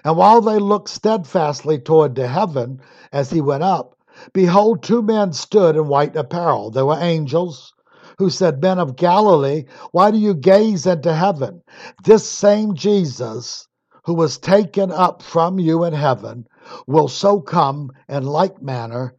And 0.04 0.18
while 0.18 0.42
they 0.42 0.58
looked 0.58 0.90
steadfastly 0.90 1.78
toward 1.78 2.14
the 2.14 2.28
heaven 2.28 2.82
as 3.10 3.30
he 3.30 3.40
went 3.40 3.62
up, 3.62 3.96
behold, 4.34 4.82
two 4.82 5.00
men 5.00 5.32
stood 5.32 5.76
in 5.76 5.88
white 5.88 6.14
apparel. 6.14 6.70
They 6.70 6.82
were 6.82 6.98
angels 7.00 7.72
who 8.18 8.28
said, 8.28 8.60
Men 8.60 8.78
of 8.78 8.96
Galilee, 8.96 9.64
why 9.92 10.10
do 10.10 10.18
you 10.18 10.34
gaze 10.34 10.86
into 10.86 11.14
heaven? 11.14 11.62
This 12.04 12.28
same 12.28 12.74
Jesus 12.74 13.66
who 14.04 14.14
was 14.14 14.38
taken 14.38 14.90
up 14.90 15.22
from 15.22 15.58
you 15.58 15.84
in 15.84 15.92
heaven 15.92 16.46
will 16.86 17.08
so 17.08 17.40
come 17.40 17.90
in 18.08 18.24
like 18.24 18.60
manner 18.60 19.14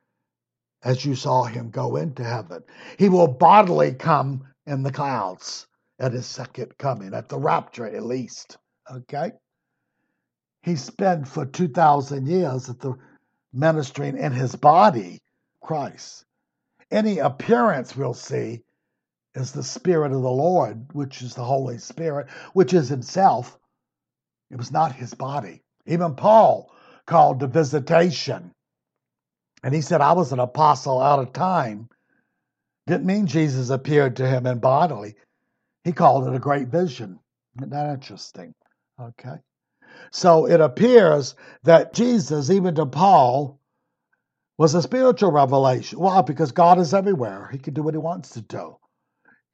as 0.83 1.05
you 1.05 1.15
saw 1.15 1.43
him 1.43 1.69
go 1.69 1.95
into 1.95 2.23
heaven. 2.23 2.61
He 2.97 3.09
will 3.09 3.27
bodily 3.27 3.93
come 3.93 4.43
in 4.65 4.83
the 4.83 4.91
clouds 4.91 5.67
at 5.99 6.11
his 6.11 6.25
second 6.25 6.77
coming, 6.77 7.13
at 7.13 7.29
the 7.29 7.37
rapture 7.37 7.85
at 7.85 8.03
least. 8.03 8.57
Okay? 8.91 9.31
He 10.61 10.75
spent 10.75 11.27
for 11.27 11.45
2,000 11.45 12.27
years 12.27 12.69
at 12.69 12.79
the 12.79 12.95
ministering 13.53 14.17
in 14.17 14.31
his 14.31 14.55
body, 14.55 15.21
Christ. 15.61 16.25
Any 16.91 17.19
appearance 17.19 17.95
we'll 17.95 18.13
see 18.13 18.63
is 19.35 19.51
the 19.51 19.63
Spirit 19.63 20.11
of 20.11 20.21
the 20.21 20.29
Lord, 20.29 20.93
which 20.93 21.21
is 21.21 21.33
the 21.33 21.43
Holy 21.43 21.77
Spirit, 21.77 22.29
which 22.53 22.73
is 22.73 22.89
himself 22.89 23.57
it 24.53 24.57
was 24.57 24.71
not 24.71 24.93
his 24.93 25.15
body. 25.15 25.63
Even 25.87 26.13
Paul 26.13 26.71
called 27.07 27.39
the 27.39 27.47
visitation. 27.47 28.53
And 29.63 29.73
he 29.73 29.81
said, 29.81 29.99
I 29.99 30.13
was 30.13 30.31
an 30.31 30.39
apostle 30.39 31.01
out 31.01 31.17
of 31.17 31.33
time. 31.33 31.89
Didn't 32.85 33.07
mean 33.07 33.25
Jesus 33.25 33.71
appeared 33.71 34.17
to 34.17 34.27
him 34.27 34.45
in 34.45 34.59
bodily. 34.59 35.15
He 35.83 35.91
called 35.91 36.27
it 36.27 36.35
a 36.35 36.39
great 36.39 36.67
vision. 36.67 37.19
Isn't 37.57 37.71
that 37.71 37.95
interesting? 37.95 38.53
Okay. 39.01 39.37
So 40.11 40.45
it 40.45 40.61
appears 40.61 41.33
that 41.63 41.95
Jesus, 41.95 42.51
even 42.51 42.75
to 42.75 42.85
Paul, 42.85 43.59
was 44.59 44.75
a 44.75 44.83
spiritual 44.83 45.31
revelation. 45.31 45.99
Why? 45.99 46.21
Because 46.21 46.51
God 46.51 46.77
is 46.77 46.93
everywhere. 46.93 47.49
He 47.51 47.57
can 47.57 47.73
do 47.73 47.81
what 47.81 47.95
he 47.95 47.97
wants 47.97 48.29
to 48.31 48.41
do. 48.41 48.77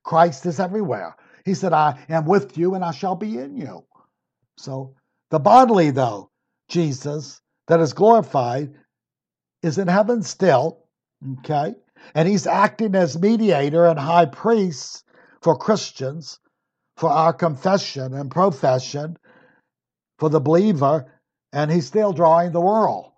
Christ 0.04 0.46
is 0.46 0.60
everywhere. 0.60 1.16
He 1.46 1.54
said, 1.54 1.72
I 1.72 2.00
am 2.10 2.26
with 2.26 2.58
you 2.58 2.76
and 2.76 2.84
I 2.84 2.92
shall 2.92 3.16
be 3.16 3.38
in 3.38 3.56
you. 3.56 3.86
So 4.60 4.96
the 5.30 5.40
bodily, 5.40 5.92
though, 5.92 6.32
Jesus, 6.68 7.42
that 7.68 7.80
is 7.80 7.94
glorified, 7.94 8.74
is 9.64 9.78
in 9.78 9.88
heaven 9.88 10.22
still, 10.22 10.84
okay? 11.40 11.76
And 12.14 12.28
he's 12.28 12.46
acting 12.46 12.94
as 12.94 13.18
mediator 13.18 13.86
and 13.86 13.98
high 13.98 14.26
priest 14.26 15.06
for 15.42 15.58
Christians, 15.58 16.40
for 16.98 17.10
our 17.10 17.32
confession 17.32 18.14
and 18.14 18.30
profession, 18.30 19.18
for 20.18 20.30
the 20.30 20.42
believer, 20.42 21.10
and 21.54 21.72
he's 21.72 21.88
still 21.88 22.12
drawing 22.12 22.52
the 22.52 22.60
world, 22.60 23.14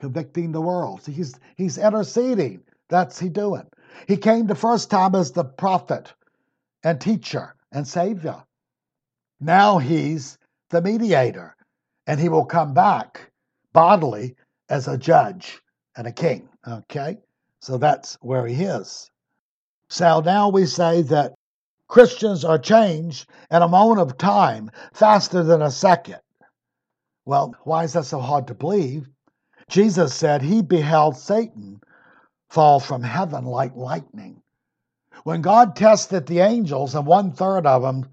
convicting 0.00 0.52
the 0.52 0.62
world. 0.62 1.02
He's 1.06 1.38
he's 1.56 1.76
interceding. 1.76 2.62
That's 2.88 3.18
he 3.18 3.28
doing. 3.28 3.68
He 4.08 4.16
came 4.16 4.46
the 4.46 4.54
first 4.54 4.90
time 4.90 5.14
as 5.14 5.32
the 5.32 5.44
prophet 5.44 6.14
and 6.82 6.98
teacher 6.98 7.54
and 7.70 7.86
savior. 7.86 8.42
Now 9.40 9.76
he's 9.78 10.38
the 10.70 10.82
mediator, 10.82 11.56
and 12.06 12.20
he 12.20 12.28
will 12.28 12.44
come 12.44 12.74
back 12.74 13.30
bodily 13.72 14.36
as 14.68 14.88
a 14.88 14.98
judge 14.98 15.60
and 15.96 16.06
a 16.06 16.12
king. 16.12 16.48
Okay? 16.66 17.18
So 17.60 17.78
that's 17.78 18.16
where 18.20 18.46
he 18.46 18.64
is. 18.64 19.10
So 19.88 20.20
now 20.20 20.48
we 20.48 20.66
say 20.66 21.02
that 21.02 21.34
Christians 21.88 22.44
are 22.44 22.58
changed 22.58 23.28
in 23.50 23.62
a 23.62 23.68
moment 23.68 24.00
of 24.00 24.18
time 24.18 24.70
faster 24.92 25.44
than 25.44 25.62
a 25.62 25.70
second. 25.70 26.20
Well, 27.24 27.54
why 27.64 27.84
is 27.84 27.92
that 27.92 28.04
so 28.04 28.20
hard 28.20 28.48
to 28.48 28.54
believe? 28.54 29.08
Jesus 29.68 30.14
said 30.14 30.42
he 30.42 30.62
beheld 30.62 31.16
Satan 31.16 31.80
fall 32.48 32.80
from 32.80 33.02
heaven 33.02 33.44
like 33.44 33.74
lightning. 33.74 34.42
When 35.24 35.42
God 35.42 35.74
tested 35.74 36.26
the 36.26 36.40
angels 36.40 36.94
and 36.94 37.06
one 37.06 37.32
third 37.32 37.66
of 37.66 37.82
them 37.82 38.08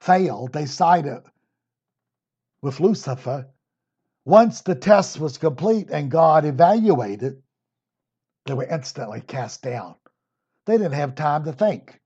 failed, 0.00 0.52
they 0.52 0.66
sided 0.66 1.22
with 2.66 2.80
Lucifer, 2.80 3.46
once 4.24 4.62
the 4.62 4.74
test 4.74 5.20
was 5.20 5.38
complete 5.38 5.88
and 5.88 6.10
God 6.10 6.44
evaluated, 6.44 7.40
they 8.44 8.54
were 8.54 8.64
instantly 8.64 9.20
cast 9.20 9.62
down. 9.62 9.94
They 10.66 10.76
didn't 10.76 10.94
have 10.94 11.14
time 11.14 11.44
to 11.44 11.52
think. 11.52 12.00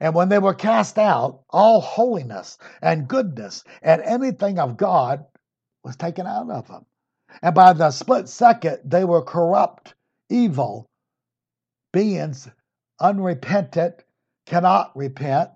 And 0.00 0.14
when 0.14 0.30
they 0.30 0.38
were 0.38 0.54
cast 0.54 0.98
out, 0.98 1.42
all 1.50 1.82
holiness 1.82 2.56
and 2.80 3.06
goodness 3.06 3.62
and 3.82 4.00
anything 4.00 4.58
of 4.58 4.78
God 4.78 5.26
was 5.84 5.96
taken 5.96 6.26
out 6.26 6.48
of 6.48 6.66
them. 6.66 6.86
And 7.42 7.54
by 7.54 7.74
the 7.74 7.90
split 7.90 8.30
second, 8.30 8.78
they 8.86 9.04
were 9.04 9.20
corrupt, 9.20 9.94
evil 10.30 10.88
beings, 11.92 12.48
unrepentant, 13.00 14.02
cannot 14.46 14.96
repent. 14.96 15.50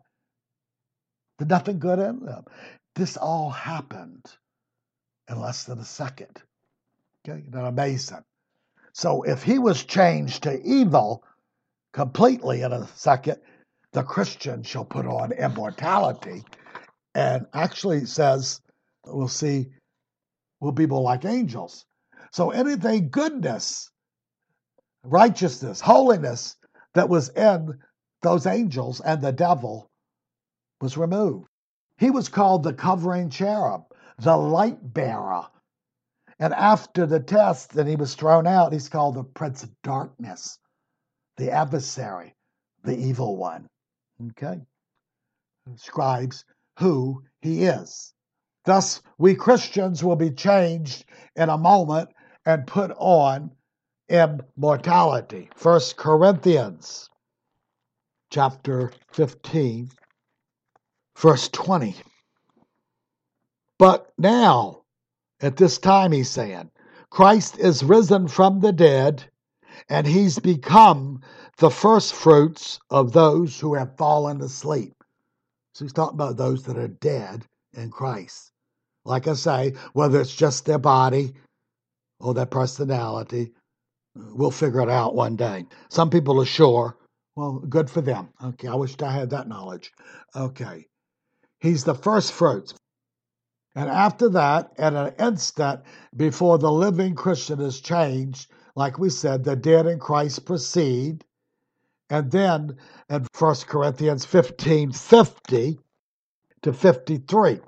There's 1.38 1.48
nothing 1.48 1.78
good 1.78 1.98
in 1.98 2.26
them. 2.26 2.44
This 2.98 3.16
all 3.16 3.50
happened 3.50 4.24
in 5.30 5.40
less 5.40 5.62
than 5.62 5.78
a 5.78 5.84
second. 5.84 6.42
Okay, 7.24 7.38
isn't 7.38 7.52
that 7.52 7.64
amazing? 7.64 8.24
So 8.92 9.22
if 9.22 9.44
he 9.44 9.60
was 9.60 9.84
changed 9.84 10.42
to 10.42 10.60
evil 10.62 11.22
completely 11.92 12.62
in 12.62 12.72
a 12.72 12.88
second, 12.96 13.36
the 13.92 14.02
Christian 14.02 14.64
shall 14.64 14.84
put 14.84 15.06
on 15.06 15.30
immortality. 15.30 16.42
And 17.14 17.46
actually 17.54 18.04
says, 18.06 18.60
we'll 19.06 19.28
see, 19.28 19.68
we'll 20.58 20.72
be 20.72 20.86
more 20.86 21.02
like 21.02 21.24
angels. 21.24 21.84
So 22.32 22.50
anything 22.50 23.10
goodness, 23.10 23.92
righteousness, 25.04 25.80
holiness 25.80 26.56
that 26.94 27.08
was 27.08 27.28
in 27.28 27.78
those 28.22 28.46
angels 28.46 29.00
and 29.00 29.22
the 29.22 29.30
devil 29.30 29.88
was 30.80 30.96
removed. 30.96 31.47
He 31.98 32.10
was 32.10 32.28
called 32.28 32.62
the 32.62 32.72
covering 32.72 33.28
cherub, 33.28 33.84
the 34.18 34.36
light 34.36 34.94
bearer. 34.94 35.46
And 36.38 36.54
after 36.54 37.06
the 37.06 37.18
test 37.18 37.74
and 37.74 37.88
he 37.88 37.96
was 37.96 38.14
thrown 38.14 38.46
out, 38.46 38.72
he's 38.72 38.88
called 38.88 39.16
the 39.16 39.24
prince 39.24 39.64
of 39.64 39.82
darkness, 39.82 40.58
the 41.36 41.50
adversary, 41.50 42.36
the 42.84 42.96
evil 42.96 43.36
one. 43.36 43.68
Okay? 44.30 44.60
Describes 45.74 46.44
who 46.78 47.24
he 47.40 47.64
is. 47.64 48.14
Thus, 48.64 49.02
we 49.18 49.34
Christians 49.34 50.04
will 50.04 50.16
be 50.16 50.30
changed 50.30 51.04
in 51.34 51.48
a 51.48 51.58
moment 51.58 52.10
and 52.46 52.66
put 52.66 52.92
on 52.96 53.50
immortality. 54.08 55.50
First 55.56 55.96
Corinthians 55.96 57.10
chapter 58.30 58.92
15 59.10 59.90
Verse 61.18 61.48
20. 61.48 61.96
But 63.78 64.12
now 64.18 64.78
At 65.40 65.56
this 65.56 65.78
time, 65.78 66.12
he's 66.12 66.30
saying, 66.30 66.70
Christ 67.10 67.58
is 67.58 67.84
risen 67.84 68.28
from 68.28 68.60
the 68.60 68.72
dead, 68.72 69.24
and 69.88 70.06
he's 70.06 70.38
become 70.38 71.20
the 71.58 71.70
first 71.70 72.12
fruits 72.12 72.80
of 72.90 73.12
those 73.12 73.58
who 73.58 73.74
have 73.74 73.96
fallen 73.96 74.40
asleep. 74.40 74.94
So 75.74 75.84
he's 75.84 75.92
talking 75.92 76.16
about 76.16 76.36
those 76.36 76.64
that 76.64 76.76
are 76.76 76.88
dead 76.88 77.44
in 77.74 77.90
Christ. 77.90 78.50
Like 79.04 79.28
I 79.28 79.34
say, 79.34 79.74
whether 79.92 80.20
it's 80.20 80.34
just 80.34 80.66
their 80.66 80.78
body 80.78 81.34
or 82.18 82.34
their 82.34 82.46
personality, 82.46 83.52
we'll 84.16 84.50
figure 84.50 84.80
it 84.80 84.90
out 84.90 85.14
one 85.14 85.36
day. 85.36 85.66
Some 85.88 86.10
people 86.10 86.40
are 86.42 86.46
sure. 86.46 86.96
Well, 87.36 87.60
good 87.60 87.88
for 87.88 88.00
them. 88.00 88.30
Okay, 88.42 88.66
I 88.66 88.74
wish 88.74 89.00
I 89.00 89.12
had 89.12 89.30
that 89.30 89.48
knowledge. 89.48 89.92
Okay. 90.34 90.86
He's 91.60 91.84
the 91.84 91.94
first 91.94 92.32
fruits. 92.32 92.74
And 93.74 93.88
after 93.88 94.28
that, 94.30 94.72
at 94.78 94.94
an 94.94 95.14
instant 95.18 95.82
before 96.16 96.58
the 96.58 96.72
living 96.72 97.14
Christian 97.14 97.60
is 97.60 97.80
changed, 97.80 98.50
like 98.74 98.98
we 98.98 99.10
said, 99.10 99.44
the 99.44 99.56
dead 99.56 99.86
in 99.86 99.98
Christ 99.98 100.44
proceed. 100.46 101.24
And 102.10 102.30
then 102.30 102.76
in 103.10 103.26
1 103.38 103.54
Corinthians 103.66 104.24
15 104.24 104.92
50 104.92 105.78
to 106.62 106.72
53. 106.72 107.60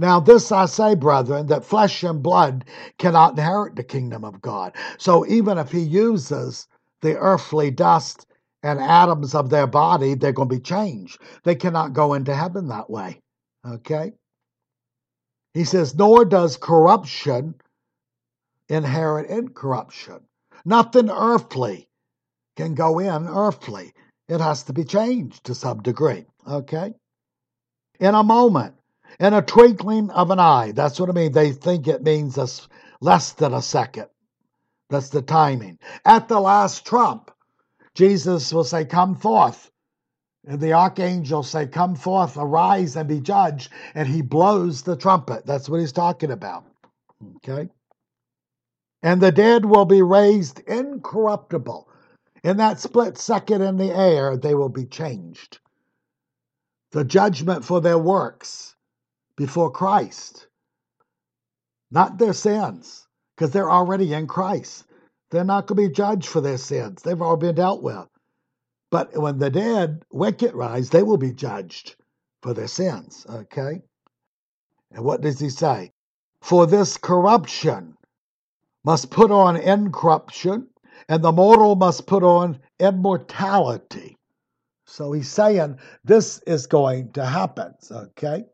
Now, 0.00 0.20
this 0.20 0.52
I 0.52 0.66
say, 0.66 0.94
brethren, 0.94 1.46
that 1.48 1.64
flesh 1.64 2.04
and 2.04 2.22
blood 2.22 2.64
cannot 2.98 3.32
inherit 3.32 3.74
the 3.74 3.82
kingdom 3.82 4.24
of 4.24 4.40
God. 4.40 4.74
So, 4.96 5.26
even 5.26 5.58
if 5.58 5.72
he 5.72 5.80
uses 5.80 6.68
the 7.00 7.16
earthly 7.16 7.72
dust 7.72 8.26
and 8.68 8.80
atoms 8.80 9.34
of 9.34 9.50
their 9.50 9.66
body, 9.66 10.14
they're 10.14 10.32
going 10.32 10.48
to 10.48 10.54
be 10.56 10.60
changed. 10.60 11.20
They 11.44 11.54
cannot 11.54 11.94
go 11.94 12.14
into 12.14 12.34
heaven 12.34 12.68
that 12.68 12.90
way. 12.90 13.20
Okay? 13.66 14.12
He 15.54 15.64
says, 15.64 15.94
nor 15.94 16.24
does 16.24 16.56
corruption 16.56 17.54
inherit 18.68 19.30
incorruption. 19.30 20.20
Nothing 20.64 21.10
earthly 21.10 21.88
can 22.56 22.74
go 22.74 22.98
in 22.98 23.26
earthly. 23.26 23.92
It 24.28 24.40
has 24.40 24.64
to 24.64 24.72
be 24.72 24.84
changed 24.84 25.44
to 25.44 25.54
some 25.54 25.82
degree. 25.82 26.26
Okay? 26.46 26.92
In 27.98 28.14
a 28.14 28.22
moment, 28.22 28.74
in 29.18 29.32
a 29.32 29.42
twinkling 29.42 30.10
of 30.10 30.30
an 30.30 30.38
eye. 30.38 30.72
That's 30.72 31.00
what 31.00 31.08
I 31.08 31.12
mean. 31.12 31.32
They 31.32 31.52
think 31.52 31.88
it 31.88 32.02
means 32.02 32.36
a, 32.36 32.46
less 33.00 33.32
than 33.32 33.54
a 33.54 33.62
second. 33.62 34.08
That's 34.90 35.08
the 35.08 35.22
timing. 35.22 35.78
At 36.04 36.28
the 36.28 36.40
last 36.40 36.86
trump, 36.86 37.30
Jesus 37.98 38.52
will 38.52 38.62
say, 38.62 38.84
Come 38.84 39.16
forth. 39.16 39.72
And 40.46 40.60
the 40.60 40.72
archangel 40.72 41.42
say, 41.42 41.66
Come 41.66 41.96
forth, 41.96 42.36
arise 42.36 42.94
and 42.94 43.08
be 43.08 43.20
judged. 43.20 43.72
And 43.92 44.06
he 44.06 44.22
blows 44.22 44.82
the 44.82 44.96
trumpet. 44.96 45.44
That's 45.44 45.68
what 45.68 45.80
he's 45.80 45.90
talking 45.90 46.30
about. 46.30 46.64
Okay? 47.36 47.68
And 49.02 49.20
the 49.20 49.32
dead 49.32 49.64
will 49.64 49.84
be 49.84 50.00
raised 50.00 50.60
incorruptible. 50.60 51.88
In 52.44 52.58
that 52.58 52.78
split 52.78 53.18
second 53.18 53.62
in 53.62 53.76
the 53.78 53.90
air, 53.90 54.36
they 54.36 54.54
will 54.54 54.68
be 54.68 54.86
changed. 54.86 55.58
The 56.92 57.04
judgment 57.04 57.64
for 57.64 57.80
their 57.80 57.98
works 57.98 58.76
before 59.36 59.72
Christ, 59.72 60.46
not 61.90 62.16
their 62.16 62.32
sins, 62.32 63.08
because 63.34 63.50
they're 63.50 63.70
already 63.70 64.14
in 64.14 64.28
Christ. 64.28 64.84
They're 65.30 65.44
not 65.44 65.66
going 65.66 65.82
to 65.82 65.88
be 65.88 65.94
judged 65.94 66.26
for 66.26 66.40
their 66.40 66.58
sins, 66.58 67.02
they've 67.02 67.20
all 67.20 67.36
been 67.36 67.54
dealt 67.54 67.82
with. 67.82 68.08
But 68.90 69.16
when 69.16 69.38
the 69.38 69.50
dead, 69.50 70.02
wicked 70.10 70.54
rise, 70.54 70.90
they 70.90 71.02
will 71.02 71.18
be 71.18 71.32
judged 71.32 71.96
for 72.42 72.54
their 72.54 72.68
sins. 72.68 73.26
Okay? 73.28 73.82
And 74.92 75.04
what 75.04 75.20
does 75.20 75.38
he 75.38 75.50
say? 75.50 75.92
For 76.40 76.66
this 76.66 76.96
corruption 76.96 77.96
must 78.84 79.10
put 79.10 79.30
on 79.30 79.56
incorruption, 79.56 80.68
and 81.08 81.22
the 81.22 81.32
mortal 81.32 81.76
must 81.76 82.06
put 82.06 82.22
on 82.22 82.60
immortality. 82.78 84.16
So 84.86 85.12
he's 85.12 85.30
saying 85.30 85.78
this 86.04 86.38
is 86.46 86.66
going 86.66 87.12
to 87.12 87.26
happen. 87.26 87.74
Okay? 87.90 88.44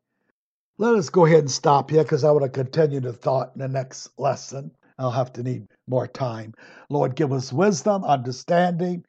Let 0.78 0.96
us 0.96 1.08
go 1.08 1.26
ahead 1.26 1.40
and 1.40 1.50
stop 1.50 1.90
here 1.90 2.02
because 2.02 2.24
I 2.24 2.32
want 2.32 2.42
to 2.42 2.48
continue 2.48 2.98
the 2.98 3.12
thought 3.12 3.52
in 3.54 3.60
the 3.60 3.68
next 3.68 4.08
lesson. 4.18 4.72
I'll 4.98 5.10
have 5.10 5.32
to 5.34 5.42
need 5.42 5.66
more 5.88 6.06
time. 6.06 6.54
Lord, 6.90 7.16
give 7.16 7.32
us 7.32 7.52
wisdom, 7.52 8.04
understanding. 8.04 9.04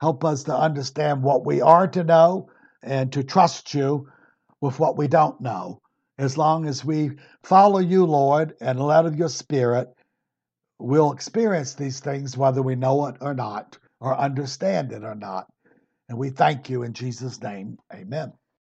Help 0.00 0.24
us 0.24 0.44
to 0.44 0.56
understand 0.56 1.22
what 1.22 1.46
we 1.46 1.60
are 1.62 1.88
to 1.88 2.04
know 2.04 2.50
and 2.82 3.12
to 3.12 3.24
trust 3.24 3.74
you 3.74 4.08
with 4.60 4.78
what 4.78 4.96
we 4.96 5.08
don't 5.08 5.40
know. 5.40 5.80
As 6.18 6.36
long 6.38 6.66
as 6.66 6.84
we 6.84 7.12
follow 7.44 7.78
you, 7.78 8.04
Lord, 8.06 8.54
and 8.60 8.80
let 8.80 9.06
of 9.06 9.16
your 9.16 9.28
Spirit, 9.30 9.88
we'll 10.78 11.12
experience 11.12 11.74
these 11.74 12.00
things 12.00 12.36
whether 12.36 12.62
we 12.62 12.76
know 12.76 13.06
it 13.06 13.16
or 13.20 13.34
not, 13.34 13.78
or 14.00 14.16
understand 14.18 14.92
it 14.92 15.04
or 15.04 15.14
not. 15.14 15.46
And 16.08 16.18
we 16.18 16.30
thank 16.30 16.70
you 16.70 16.82
in 16.82 16.92
Jesus' 16.92 17.42
name. 17.42 17.78
Amen. 17.94 18.32